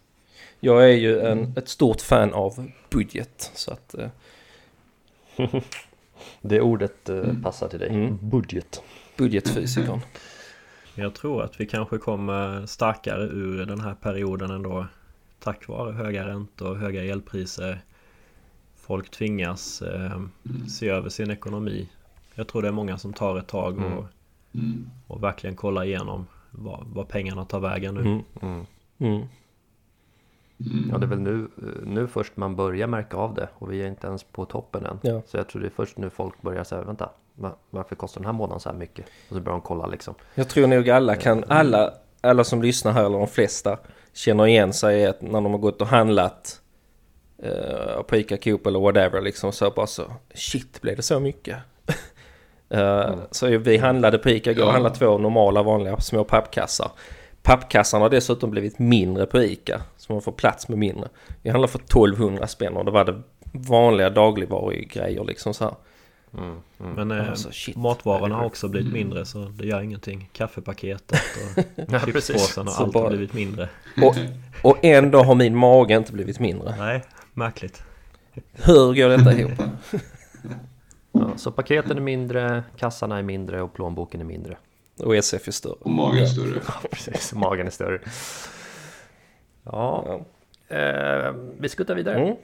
Jag 0.61 0.85
är 0.85 0.96
ju 0.96 1.20
en, 1.20 1.53
ett 1.57 1.68
stort 1.68 2.01
fan 2.01 2.33
av 2.33 2.70
budget 2.90 3.51
så 3.55 3.72
att... 3.72 3.94
Uh... 3.98 5.51
det 6.42 6.61
ordet 6.61 7.11
uh, 7.11 7.16
mm. 7.16 7.42
passar 7.42 7.68
till 7.68 7.79
dig. 7.79 7.88
Mm. 7.88 8.18
Budget. 8.22 8.83
Budgetfysikern. 9.16 10.01
Jag 10.94 11.14
tror 11.14 11.42
att 11.42 11.61
vi 11.61 11.66
kanske 11.66 11.98
kommer 11.98 12.66
starkare 12.66 13.22
ur 13.22 13.66
den 13.66 13.81
här 13.81 13.94
perioden 13.94 14.50
ändå. 14.50 14.87
Tack 15.38 15.68
vare 15.68 15.92
höga 15.92 16.26
räntor 16.26 16.70
och 16.70 16.76
höga 16.76 17.05
elpriser. 17.05 17.81
Folk 18.76 19.11
tvingas 19.11 19.83
eh, 19.83 20.12
mm. 20.12 20.31
se 20.68 20.88
över 20.88 21.09
sin 21.09 21.31
ekonomi 21.31 21.88
jag 22.35 22.48
tror 22.48 22.62
det 22.62 22.68
är 22.68 22.72
många 22.72 22.98
som 22.98 23.12
tar 23.12 23.38
ett 23.38 23.46
tag 23.46 23.78
och, 23.78 24.05
mm. 24.55 24.90
och 25.07 25.22
verkligen 25.22 25.57
kollar 25.57 25.85
igenom 25.85 26.26
vad, 26.50 26.87
vad 26.87 27.09
pengarna 27.09 27.44
tar 27.44 27.61
vägen 27.61 27.94
nu. 27.94 28.00
Mm. 28.00 28.22
Mm. 28.40 28.64
mm. 28.98 29.26
Ja, 30.90 30.98
det 30.98 31.07
är 31.07 31.09
väl 31.09 31.20
nu, 31.20 31.48
nu 31.85 32.07
först 32.07 32.37
man 32.37 32.57
börjar 32.57 32.87
märka 32.87 33.16
av 33.16 33.35
det 33.35 33.48
och 33.55 33.72
vi 33.72 33.83
är 33.83 33.88
inte 33.88 34.07
ens 34.07 34.24
på 34.24 34.44
toppen 34.44 34.87
än. 34.87 34.98
Ja. 35.02 35.22
Så 35.26 35.37
jag 35.37 35.48
tror 35.48 35.62
det 35.62 35.68
är 35.68 35.70
först 35.70 35.98
nu 35.98 36.11
folk 36.11 36.42
börjar 36.42 36.64
säga, 36.64 36.83
vänta, 36.83 37.11
varför 37.71 37.97
kostar 37.97 38.21
den 38.21 38.27
här 38.27 38.33
månaden 38.33 38.61
så 38.61 38.68
här 38.68 38.77
mycket? 38.77 39.07
Och 39.29 39.37
så 39.37 39.40
börjar 39.40 39.59
de 39.59 39.61
kolla 39.61 39.87
liksom. 39.87 40.14
Jag 40.35 40.49
tror 40.49 40.66
nog 40.66 40.90
alla 40.90 41.16
kan, 41.16 41.45
alla, 41.49 41.95
alla 42.21 42.45
som 42.45 42.62
lyssnar 42.62 42.92
här, 42.92 43.05
eller 43.05 43.18
de 43.18 43.29
flesta, 43.29 43.79
känner 44.12 44.47
igen 44.47 44.73
sig 44.73 45.07
att 45.07 45.23
när 45.23 45.33
de 45.33 45.47
har 45.47 45.59
gått 45.59 45.81
och 45.81 45.87
handlat 45.87 46.61
uh, 47.45 48.03
på 48.03 48.16
Ica 48.16 48.37
Coop 48.37 48.66
eller 48.66 48.81
whatever 48.81 49.21
liksom 49.21 49.53
så 49.53 49.71
bara 49.71 49.87
så, 49.87 50.05
shit 50.35 50.81
blev 50.81 50.97
det 50.97 51.03
så 51.03 51.21
mycket? 51.21 51.57
Mm. 52.75 53.18
Så 53.31 53.47
vi 53.47 53.77
handlade 53.77 54.18
på 54.18 54.31
Ica 54.31 54.51
igår, 54.51 54.64
ja. 54.64 54.71
handlade 54.71 54.95
två 54.95 55.18
normala 55.18 55.62
vanliga 55.62 56.01
små 56.01 56.25
pappkassar. 56.25 56.90
Pappkassarna 57.42 58.05
har 58.05 58.11
dessutom 58.11 58.51
blivit 58.51 58.79
mindre 58.79 59.27
på 59.27 59.42
Ica, 59.42 59.83
så 59.97 60.12
man 60.12 60.23
får 60.23 60.33
plats 60.33 60.68
med 60.68 60.79
mindre. 60.79 61.09
Vi 61.42 61.51
handlade 61.51 61.73
för 61.73 61.79
1200 61.79 62.47
spänn 62.47 62.77
och 62.77 62.85
det 62.85 62.90
var 62.90 63.05
det 63.05 63.23
vanliga 63.53 64.11
dagligvarugrejer 64.11 65.25
liksom 65.25 65.55
så 65.55 65.64
här. 65.64 65.75
Mm, 66.38 66.61
mm. 66.81 66.92
Men 66.95 67.11
eh, 67.11 67.31
alltså, 67.31 67.79
matvarorna 67.79 68.35
har 68.35 68.45
också 68.45 68.68
blivit 68.68 68.92
mindre 68.92 69.25
så 69.25 69.38
det 69.38 69.66
gör 69.66 69.81
ingenting. 69.81 70.31
Kaffepaketet 70.33 71.21
och 71.77 72.01
chipspåsen 72.05 72.66
har 72.66 72.75
alltid 72.75 72.92
bara... 72.95 73.09
blivit 73.09 73.33
mindre. 73.33 73.68
Och, 74.03 74.16
och 74.62 74.79
ändå 74.85 75.23
har 75.23 75.35
min 75.35 75.57
mage 75.57 75.95
inte 75.95 76.12
blivit 76.12 76.38
mindre. 76.38 76.75
Nej, 76.79 77.03
märkligt. 77.35 77.83
Hur 78.53 78.95
går 78.95 79.09
detta 79.09 79.33
ihop? 79.33 79.53
Ja, 81.14 81.37
så 81.37 81.53
paketen 81.53 81.97
är 81.97 82.01
mindre, 82.01 82.64
kassarna 82.77 83.18
är 83.18 83.23
mindre 83.23 83.62
och 83.62 83.75
plånboken 83.75 84.21
är 84.21 84.25
mindre. 84.25 84.57
Och 84.99 85.16
SF 85.16 85.49
är 85.49 85.53
större. 85.53 85.73
Och 85.73 85.90
magen 85.90 86.23
är 86.23 86.27
större. 86.27 86.61
Ja, 86.66 86.75
precis. 86.90 87.35
Magen 87.35 87.66
är 87.66 87.71
större. 87.71 88.01
Ja, 89.64 90.05
ja. 90.07 90.77
Eh, 90.77 91.35
vi 91.59 91.68
skuttar 91.68 91.95
vidare. 91.95 92.21
Mm. 92.21 92.37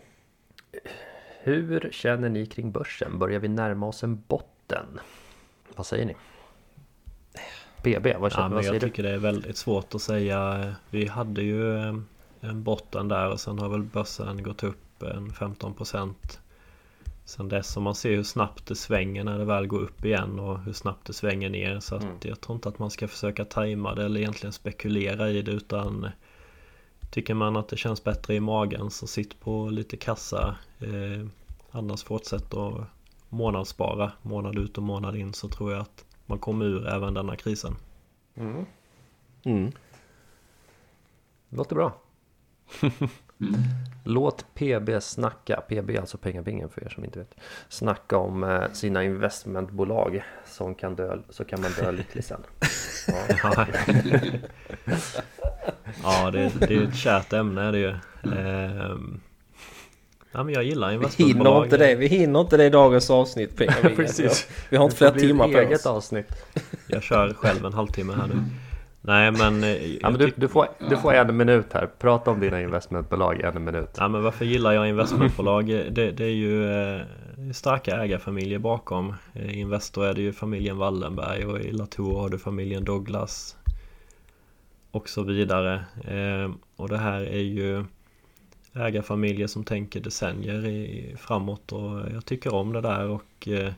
Hur 1.49 1.89
känner 1.93 2.29
ni 2.29 2.47
kring 2.47 2.73
börsen? 2.73 3.19
Börjar 3.19 3.41
vi 3.41 3.49
närma 3.49 3.87
oss 3.87 4.05
en 4.05 4.23
botten? 4.29 5.01
Vad 5.77 5.87
säger 5.87 6.07
ni? 6.07 6.17
PB, 7.83 8.21
vad, 8.21 8.33
känner, 8.33 8.49
ja, 8.49 8.55
vad 8.55 8.65
säger 8.65 8.75
jag 8.75 8.83
du? 8.83 8.89
Tycker 8.89 9.03
det 9.03 9.11
är 9.11 9.19
väldigt 9.19 9.57
svårt 9.57 9.95
att 9.95 10.03
säga. 10.03 10.75
Vi 10.91 11.07
hade 11.07 11.43
ju 11.43 11.77
eh, 11.77 11.95
en 12.41 12.63
botten 12.63 13.09
där 13.09 13.31
och 13.31 13.41
sen 13.41 13.59
har 13.59 13.69
väl 13.69 13.83
börsen 13.83 14.43
gått 14.43 14.63
upp 14.63 15.03
en 15.03 15.33
15 15.33 15.75
procent 15.75 16.41
Sen 17.29 17.49
dess 17.49 17.75
har 17.75 17.83
man 17.83 17.95
ser 17.95 18.17
hur 18.17 18.23
snabbt 18.23 18.67
det 18.67 18.75
svänger 18.75 19.25
när 19.25 19.39
det 19.39 19.45
väl 19.45 19.67
går 19.67 19.81
upp 19.81 20.05
igen 20.05 20.39
och 20.39 20.61
hur 20.61 20.73
snabbt 20.73 21.07
det 21.07 21.13
svänger 21.13 21.51
ner. 21.51 21.81
Så 21.81 21.95
att 21.95 22.03
mm. 22.03 22.17
jag 22.21 22.41
tror 22.41 22.57
inte 22.57 22.69
att 22.69 22.79
man 22.79 22.91
ska 22.91 23.09
försöka 23.09 23.45
tajma 23.45 23.95
det 23.95 24.05
eller 24.05 24.21
egentligen 24.21 24.53
spekulera 24.53 25.31
i 25.31 25.43
det 25.43 25.51
utan 25.51 26.09
Tycker 27.11 27.35
man 27.35 27.57
att 27.57 27.69
det 27.69 27.77
känns 27.77 28.05
bättre 28.05 28.35
i 28.35 28.41
magen 28.41 28.91
så 28.91 29.07
sitt 29.07 29.41
på 29.41 29.69
lite 29.69 29.97
kassa. 29.97 30.57
Eh, 30.81 31.27
annars 31.71 32.05
fortsätt 32.05 32.55
att 32.55 32.87
månadsspara 33.29 34.13
månad 34.23 34.59
ut 34.59 34.79
och 34.79 34.83
månad 34.85 35.17
in 35.17 35.35
så 35.35 35.49
tror 35.49 35.73
jag 35.73 35.81
att 35.81 36.05
man 36.27 36.39
kommer 36.39 36.65
ur 36.65 36.89
även 36.89 37.15
denna 37.15 37.37
krisen. 37.37 37.77
Mm. 38.35 38.67
Mm. 39.43 39.73
Låter 41.49 41.77
bra. 41.77 41.93
Mm. 42.83 42.93
Låt 44.05 44.47
PB 44.55 45.03
snacka, 45.03 45.61
PB 45.69 45.91
är 45.91 46.01
alltså 46.01 46.19
pengabingen 46.19 46.69
för 46.69 46.85
er 46.85 46.89
som 46.89 47.05
inte 47.05 47.19
vet. 47.19 47.35
Snacka 47.69 48.17
om 48.17 48.45
eh, 48.45 48.73
sina 48.73 49.05
investmentbolag 49.05 50.25
som 50.47 50.75
kan 50.75 50.95
dö, 50.95 51.19
så 51.29 51.45
kan 51.45 51.61
man 51.61 51.71
dö 51.73 51.91
lycklig 51.91 52.25
sen. 52.25 52.41
Ja, 53.43 53.67
ja 56.03 56.31
det, 56.31 56.53
det 56.61 56.75
är 56.75 56.83
ett 56.83 56.97
kärt 56.97 57.33
ämne 57.33 57.71
det 57.71 57.79
är 57.79 57.83
ju. 57.83 57.95
Ehm, 58.39 59.21
ja, 60.33 60.45
men 60.45 60.55
jag 60.55 60.65
gillar 60.65 60.93
investmentbolag. 60.93 61.53
Vi 61.53 61.59
hinner 61.61 61.65
inte 61.65 61.77
det, 61.77 61.95
vi 61.95 62.07
hinner 62.07 62.41
inte 62.41 62.57
det 62.57 62.65
i 62.65 62.71
dagens 62.71 63.11
avsnitt 63.11 63.57
Precis. 63.97 64.49
Vi 64.71 64.77
har 64.77 64.85
inte 64.85 64.97
flera 64.97 65.11
timmar 65.11 65.49
på 65.49 65.75
oss. 65.75 65.87
Avsnitt. 65.87 66.27
Jag 66.87 67.03
kör 67.03 67.35
själv 67.35 67.65
en 67.65 67.73
halvtimme 67.73 68.13
här 68.13 68.27
nu. 68.27 68.43
Nej 69.01 69.31
men... 69.31 69.65
Eh, 69.65 69.97
ja, 69.97 70.11
men 70.11 70.19
du, 70.19 70.33
du, 70.37 70.49
får, 70.49 70.69
du 70.91 70.97
får 70.97 71.15
en 71.15 71.37
minut 71.37 71.73
här. 71.73 71.89
Prata 71.99 72.31
om 72.31 72.41
dina 72.41 72.61
investmentbolag 72.61 73.41
en 73.41 73.65
minut. 73.65 73.91
Ja 73.97 74.09
men 74.09 74.23
varför 74.23 74.45
gillar 74.45 74.73
jag 74.73 74.89
investmentbolag? 74.89 75.67
Det, 75.67 76.11
det 76.11 76.25
är 76.25 76.35
ju 76.35 76.73
eh, 76.73 77.01
starka 77.53 77.97
ägarfamiljer 77.97 78.59
bakom. 78.59 79.15
I 79.33 79.39
eh, 79.39 79.59
Investor 79.59 80.07
är 80.07 80.15
det 80.15 80.23
ju 80.23 80.33
familjen 80.33 80.77
Wallenberg 80.77 81.47
och 81.47 81.61
i 81.61 81.73
Latour 81.73 82.21
har 82.21 82.29
du 82.29 82.39
familjen 82.39 82.85
Douglas. 82.85 83.57
Och 84.91 85.09
så 85.09 85.23
vidare. 85.23 85.85
Ehm, 86.05 86.59
och 86.77 86.89
det 86.89 86.99
här 86.99 87.21
är 87.21 87.43
ju 87.43 87.85
ägarfamiljer 88.73 89.47
som 89.47 89.65
tänker 89.65 90.01
decennier 90.01 90.67
i, 90.67 91.15
framåt 91.19 91.73
och 91.73 92.13
jag 92.15 92.25
tycker 92.25 92.55
om 92.55 92.73
det 92.73 92.81
där 92.81 93.09
och 93.09 93.49
eh, 93.49 93.73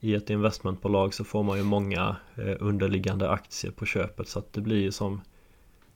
i 0.00 0.14
ett 0.14 0.30
investmentbolag 0.30 1.14
så 1.14 1.24
får 1.24 1.42
man 1.42 1.58
ju 1.58 1.64
många 1.64 2.16
eh, 2.34 2.56
underliggande 2.60 3.30
aktier 3.30 3.72
på 3.72 3.86
köpet 3.86 4.28
så 4.28 4.38
att 4.38 4.52
det 4.52 4.60
blir 4.60 4.80
ju 4.80 4.92
som, 4.92 5.20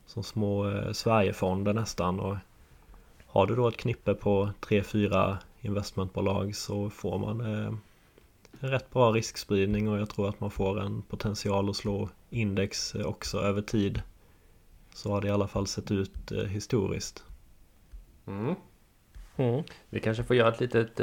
som 0.07 0.23
små 0.23 0.71
eh, 0.71 0.93
Sverigefonder 0.93 1.73
nästan. 1.73 2.21
Och 2.21 2.37
har 3.27 3.47
du 3.47 3.57
då 3.57 3.69
ett 3.69 3.77
knippe 3.77 4.15
på 4.15 4.51
3-4 4.61 5.37
investmentbolag 5.61 6.57
så 6.57 6.91
får 6.91 7.19
man 7.19 7.41
eh, 7.41 7.73
en 8.61 8.71
rätt 8.71 8.91
bra 8.91 9.13
riskspridning 9.13 9.89
och 9.89 9.99
jag 9.99 10.09
tror 10.09 10.29
att 10.29 10.41
man 10.41 10.51
får 10.51 10.81
en 10.81 11.03
potential 11.03 11.71
att 11.71 11.77
slå 11.77 12.09
index 12.31 12.95
eh, 12.95 13.07
också 13.07 13.39
över 13.39 13.63
tid. 13.63 14.03
Så 14.99 15.11
har 15.11 15.21
det 15.21 15.29
i 15.29 15.31
alla 15.31 15.49
fall 15.49 15.67
sett 15.67 15.91
ut 15.91 16.33
historiskt. 16.49 17.25
Mm. 18.27 18.55
Mm. 19.37 19.63
Vi 19.91 20.01
kanske 20.01 20.25
får 20.25 20.37
göra 20.37 20.49
ett 20.49 20.61
litet 20.61 21.01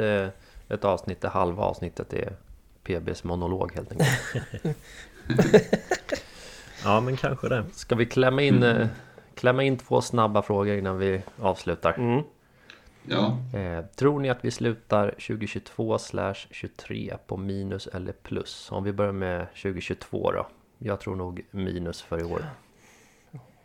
ett 0.68 0.84
avsnitt 0.84 1.20
där 1.20 1.28
halva 1.28 1.62
avsnittet 1.62 2.12
är 2.12 2.32
PBs 2.82 3.24
monolog 3.24 3.72
helt 3.74 3.92
enkelt. 3.92 4.10
ja 6.84 7.00
men 7.00 7.16
kanske 7.16 7.48
det. 7.48 7.64
Ska 7.72 7.94
vi 7.94 8.06
klämma 8.06 8.42
in, 8.42 8.62
mm. 8.62 8.88
klämma 9.34 9.62
in 9.62 9.78
två 9.78 10.00
snabba 10.00 10.42
frågor 10.42 10.76
innan 10.76 10.98
vi 10.98 11.22
avslutar? 11.40 11.92
Mm. 11.92 12.22
Ja. 13.02 13.38
Eh, 13.58 13.84
tror 13.84 14.20
ni 14.20 14.30
att 14.30 14.44
vi 14.44 14.50
slutar 14.50 15.10
2022 15.10 15.98
23 16.50 17.16
på 17.26 17.36
minus 17.36 17.86
eller 17.86 18.12
plus? 18.12 18.72
Om 18.72 18.84
vi 18.84 18.92
börjar 18.92 19.12
med 19.12 19.46
2022 19.48 20.32
då. 20.32 20.46
Jag 20.78 21.00
tror 21.00 21.16
nog 21.16 21.46
minus 21.50 22.02
för 22.02 22.20
i 22.20 22.24
år. 22.24 22.44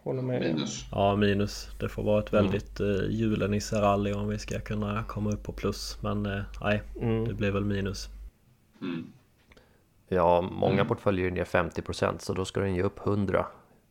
Håller 0.04 0.22
med. 0.22 0.42
Minus. 0.42 0.86
Ja, 0.92 1.16
minus. 1.16 1.70
Det 1.80 1.90
får 1.90 2.04
vara 2.04 2.20
ett 2.20 2.34
väldigt 2.34 2.80
mm. 2.80 2.96
eh, 2.96 3.10
julenisse-rally 3.10 4.14
om 4.14 4.28
vi 4.28 4.40
ska 4.40 4.60
kunna 4.60 5.04
komma 5.04 5.30
upp 5.32 5.44
på 5.44 5.52
plus. 5.52 5.98
Men 6.02 6.26
eh, 6.26 6.42
nej, 6.62 6.84
mm. 7.02 7.28
det 7.28 7.34
blir 7.34 7.52
väl 7.52 7.66
minus. 7.66 8.10
Mm. 8.82 9.12
Ja, 10.08 10.42
många 10.42 10.86
portföljer 10.86 11.28
är 11.28 11.32
ner 11.32 11.46
50% 11.46 12.18
så 12.20 12.34
då 12.34 12.46
ska 12.46 12.60
den 12.60 12.76
ge 12.76 12.82
upp 12.82 13.08
100 13.08 13.46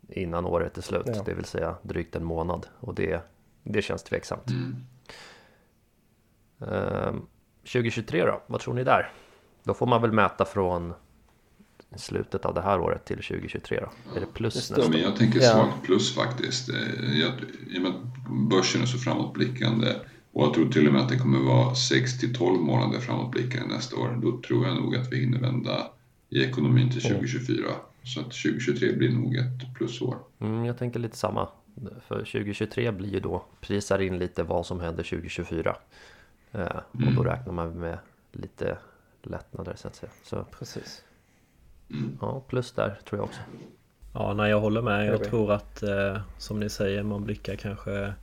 innan 0.09 0.44
året 0.44 0.79
är 0.79 0.83
slut. 0.83 1.03
Ja. 1.07 1.23
Det 1.27 1.35
vill 1.35 1.44
säga 1.44 1.77
drygt 1.83 2.16
en 2.16 2.25
månad 2.25 2.66
och 2.81 2.94
det, 2.94 3.20
det 3.62 3.83
känns 3.83 4.03
tveksamt. 4.03 4.51
Mm. 4.51 4.77
Ehm, 6.61 7.27
2023 7.62 8.25
då, 8.25 8.42
vad 8.46 8.61
tror 8.61 8.75
ni 8.75 8.85
där? 8.85 9.12
Då 9.62 9.75
får 9.75 9.87
man 9.87 10.03
väl 10.03 10.12
mäta 10.12 10.44
från 10.44 10.94
slutet 11.96 12.44
av 12.44 12.55
det 12.55 12.61
här 12.62 12.81
året 12.81 13.05
till 13.05 13.16
2023 13.16 13.81
då. 13.81 14.16
Är 14.16 14.20
det 14.20 14.26
plus 14.35 14.68
Det 14.68 14.76
nästa? 14.76 14.90
men 14.92 15.00
jag 15.00 15.16
tänker 15.16 15.40
Ja. 15.40 15.50
svagt 15.53 15.83
plus 15.87 16.14
faktiskt. 16.14 16.68
Eh, 16.68 17.18
Jag, 17.20 17.33
I 17.70 17.79
och 17.79 17.83
med 17.83 17.90
att 17.90 18.31
börsen 18.50 18.83
är 18.83 18.87
så 18.87 18.98
framåtblickande 18.98 19.94
och 20.33 20.44
jag 20.46 20.55
tror 20.55 20.68
till 20.68 20.87
och 20.87 20.92
med 20.92 21.03
att 21.03 21.09
det 21.09 21.18
kommer 21.18 21.38
vara 21.38 21.74
6 21.74 22.18
till 22.20 22.35
12 22.35 22.61
månader 22.61 23.00
framåtblickande 23.00 23.74
nästa 23.74 23.96
år. 23.96 24.18
Då 24.22 24.40
tror 24.40 24.66
jag 24.66 24.76
nog 24.76 24.96
att 24.96 25.12
vi 25.12 25.16
hinner 25.20 25.40
vända 25.40 25.90
i 26.29 26.44
ekonomin 26.44 26.90
till 26.92 27.03
2024. 27.03 27.57
Så 28.03 28.20
att 28.20 28.26
2023 28.26 28.92
blir 28.92 29.11
nog 29.12 29.37
ett 29.37 29.74
plusår. 29.74 30.18
Mm, 30.38 30.64
jag 30.64 30.79
tänker 30.79 30.98
lite 31.00 31.16
samma. 31.16 31.48
För 32.09 32.16
2023 32.18 32.90
blir 32.92 33.09
ju 33.12 33.20
då, 33.20 33.44
prisar 33.61 33.98
in 33.98 34.18
lite 34.18 34.42
vad 34.42 34.66
som 34.66 34.81
händer 34.81 35.03
2024. 35.03 35.76
Eh, 36.53 36.66
och 36.92 37.14
då 37.16 37.22
räknar 37.22 37.53
man 37.53 37.79
med 37.79 37.98
lite 38.33 38.79
lättnader 39.22 39.74
så 39.76 39.88
att 39.88 39.94
säga. 39.96 40.12
Så 40.24 40.44
Precis. 40.59 41.03
Ja, 42.20 42.42
plus 42.48 42.72
där 42.72 42.98
tror 43.09 43.18
jag 43.18 43.24
också. 43.24 43.40
Ja, 44.12 44.35
nej 44.35 44.50
jag 44.50 44.61
håller 44.61 44.83
med. 44.83 45.07
Jag 45.07 45.24
tror 45.24 45.53
att 45.53 45.83
eh, 45.83 46.18
som 46.38 46.61
ni 46.61 46.70
säger 46.70 47.03
man 47.03 47.24
blickar 47.24 47.57
kanske 47.57 48.14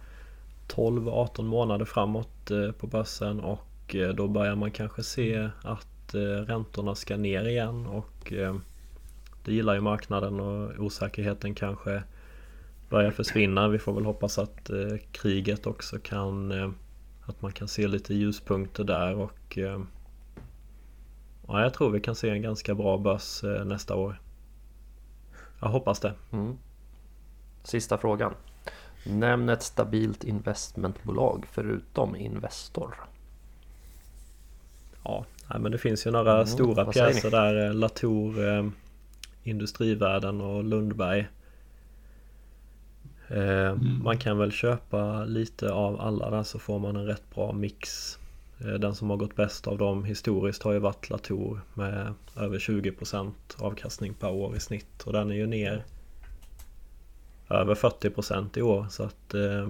12-18 0.67 1.41
månader 1.41 1.86
framåt 1.86 2.51
eh, 2.51 2.71
på 2.71 2.88
börsen 2.88 3.39
och 3.39 3.95
eh, 3.95 4.10
då 4.10 4.27
börjar 4.27 4.56
man 4.56 4.71
kanske 4.71 5.03
se 5.03 5.49
att 5.62 6.13
eh, 6.13 6.19
räntorna 6.19 6.95
ska 6.95 7.17
ner 7.17 7.47
igen 7.47 7.88
och 7.88 8.34
eh, 8.34 8.56
det 9.45 9.53
gillar 9.53 9.73
ju 9.73 9.82
marknaden 9.82 10.39
och 10.39 10.80
osäkerheten 10.80 11.56
kanske 11.56 12.03
börjar 12.89 13.12
försvinna. 13.12 13.67
Vi 13.67 13.80
får 13.80 13.93
väl 13.93 14.06
hoppas 14.06 14.38
att 14.38 14.69
eh, 14.69 14.97
kriget 15.12 15.67
också 15.67 15.99
kan 15.99 16.51
eh, 16.51 16.69
att 17.25 17.41
man 17.41 17.51
kan 17.51 17.67
se 17.67 17.88
lite 17.88 18.13
ljuspunkter 18.13 18.84
där 18.84 19.15
och 19.15 19.58
ja, 21.47 21.62
jag 21.62 21.73
tror 21.73 21.89
vi 21.89 21.99
kan 22.01 22.15
se 22.15 22.29
en 22.29 22.41
ganska 22.41 22.75
bra 22.75 22.97
börs 22.97 23.43
eh, 23.43 23.65
nästa 23.65 23.95
år. 23.95 24.21
Jag 25.62 25.67
hoppas 25.69 25.99
det. 25.99 26.13
Mm. 26.31 26.57
Sista 27.63 27.97
frågan. 27.97 28.33
Nämn 29.05 29.49
ett 29.49 29.63
stabilt 29.63 30.23
investmentbolag 30.23 31.45
förutom 31.51 32.15
Investor. 32.15 32.95
Ja, 35.03 35.25
nej, 35.49 35.60
men 35.60 35.71
det 35.71 35.77
finns 35.77 36.07
ju 36.07 36.12
några 36.12 36.33
Mm, 36.33 36.45
stora 36.47 36.86
pjäser 36.86 37.31
där. 37.31 37.65
eh, 37.67 37.73
Latour, 37.73 38.47
eh, 38.47 38.67
Industrivärden 39.43 40.41
och 40.41 40.63
Lundberg. 40.63 41.27
Eh, 43.27 43.75
Man 44.03 44.17
kan 44.17 44.38
väl 44.38 44.51
köpa 44.51 45.25
lite 45.25 45.71
av 45.71 46.01
alla 46.01 46.29
där 46.29 46.43
så 46.43 46.60
får 46.60 46.79
man 46.79 46.95
en 46.95 47.05
rätt 47.05 47.36
bra 47.36 47.51
mix. 47.51 48.17
Eh, 48.61 48.73
den 48.73 48.95
som 48.95 49.09
har 49.09 49.17
gått 49.17 49.35
bäst 49.35 49.67
av 49.67 49.77
dem 49.77 50.03
historiskt 50.03 50.63
har 50.63 50.73
ju 50.73 50.79
varit 50.79 51.09
Latour 51.09 51.61
med 51.73 52.13
över 52.37 52.59
20% 52.59 53.33
avkastning 53.59 54.13
per 54.13 54.31
år 54.31 54.55
i 54.55 54.59
snitt. 54.59 55.03
Och 55.03 55.13
den 55.13 55.31
är 55.31 55.35
ju 55.35 55.47
ner 55.47 55.85
över 57.49 57.75
40% 57.75 58.57
i 58.57 58.61
år. 58.61 58.87
Så 58.89 59.03
att 59.03 59.33
eh, 59.33 59.69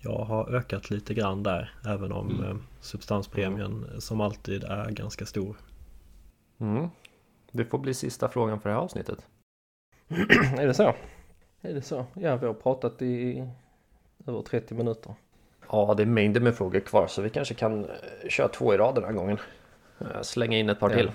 jag 0.00 0.24
har 0.24 0.54
ökat 0.54 0.90
lite 0.90 1.14
grann 1.14 1.42
där. 1.42 1.74
Även 1.86 2.12
om 2.12 2.44
eh, 2.44 2.56
substanspremien 2.80 3.86
eh, 3.92 3.98
som 3.98 4.20
alltid 4.20 4.64
är 4.64 4.90
ganska 4.90 5.26
stor. 5.26 5.56
Mm. 6.58 6.88
Det 7.52 7.64
får 7.64 7.78
bli 7.78 7.94
sista 7.94 8.28
frågan 8.28 8.60
för 8.60 8.68
det 8.68 8.74
här 8.74 8.82
avsnittet. 8.82 9.26
är 10.58 10.66
det 10.66 10.74
så? 10.74 10.94
Är 11.60 11.74
det 11.74 11.82
så? 11.82 12.06
Ja, 12.14 12.36
vi 12.36 12.46
har 12.46 12.54
pratat 12.54 13.02
i 13.02 13.48
över 14.26 14.42
30 14.42 14.74
minuter. 14.74 15.14
Ja, 15.70 15.94
det 15.96 16.02
är 16.02 16.06
mängder 16.06 16.40
med 16.40 16.54
frågor 16.56 16.80
kvar 16.80 17.06
så 17.06 17.22
vi 17.22 17.30
kanske 17.30 17.54
kan 17.54 17.84
eh, 17.84 17.90
köra 18.28 18.48
två 18.48 18.74
i 18.74 18.76
rad 18.76 18.94
den 18.94 19.04
här 19.04 19.12
gången. 19.12 19.38
Eh, 20.00 20.22
Slänga 20.22 20.58
in 20.58 20.68
ett 20.70 20.80
par 20.80 20.90
Ja. 20.90 20.96
till. 20.96 21.10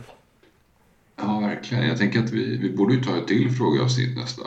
Ja, 1.16 1.40
verkligen. 1.40 1.88
Jag 1.88 1.98
tänker 1.98 2.20
att 2.20 2.30
vi, 2.32 2.58
vi 2.58 2.78
borde 2.78 2.94
ju 2.94 3.04
ta 3.04 3.18
ett 3.18 3.28
till 3.28 3.52
frågeavsnitt 3.52 4.18
nästa. 4.18 4.44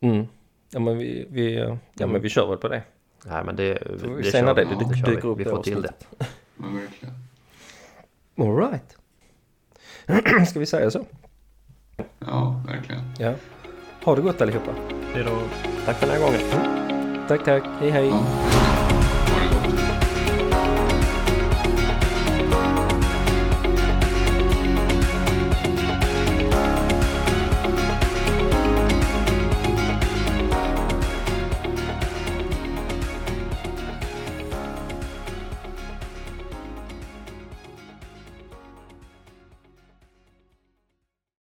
Mm. 0.00 0.26
Ja, 0.70 0.80
men 0.80 0.98
vi, 0.98 1.26
vi, 1.30 1.54
ja, 1.94 2.06
men 2.06 2.22
vi 2.22 2.28
kör 2.28 2.48
väl 2.48 2.58
på 2.58 2.68
det. 2.68 2.82
Nej, 3.26 3.44
men 3.44 3.56
det, 3.56 3.78
Får 4.00 4.08
vi 4.08 4.22
det 4.22 4.30
se 4.30 4.42
när 4.42 4.54
kör 4.54 4.64
det 4.64 4.64
vi. 4.64 4.84
dyker 4.84 4.94
kör 4.94 5.10
vi. 5.10 5.16
upp 5.28 5.38
Vi 5.38 5.44
det 5.44 5.50
får 5.50 5.62
till 5.62 5.82
det. 5.82 5.92
Men 6.56 6.76
verkligen. 6.76 7.14
All 8.38 8.56
right. 8.56 8.96
Ska 10.48 10.60
vi 10.60 10.66
säga 10.66 10.90
så? 10.90 11.04
Ja, 12.18 12.62
verkligen. 12.66 13.02
Ja. 13.18 13.34
Ha 14.04 14.16
det 14.16 14.22
gott 14.22 14.40
allihopa. 14.40 14.72
Hej 15.14 15.24
då! 15.24 15.42
Tack 15.86 15.96
för 15.96 16.06
den 16.06 16.16
här 16.16 16.22
gången. 16.26 16.40
Tack, 17.28 17.44
tack. 17.44 17.62
Hej, 17.80 17.90
hej. 17.90 18.06
Ja. 18.08 18.61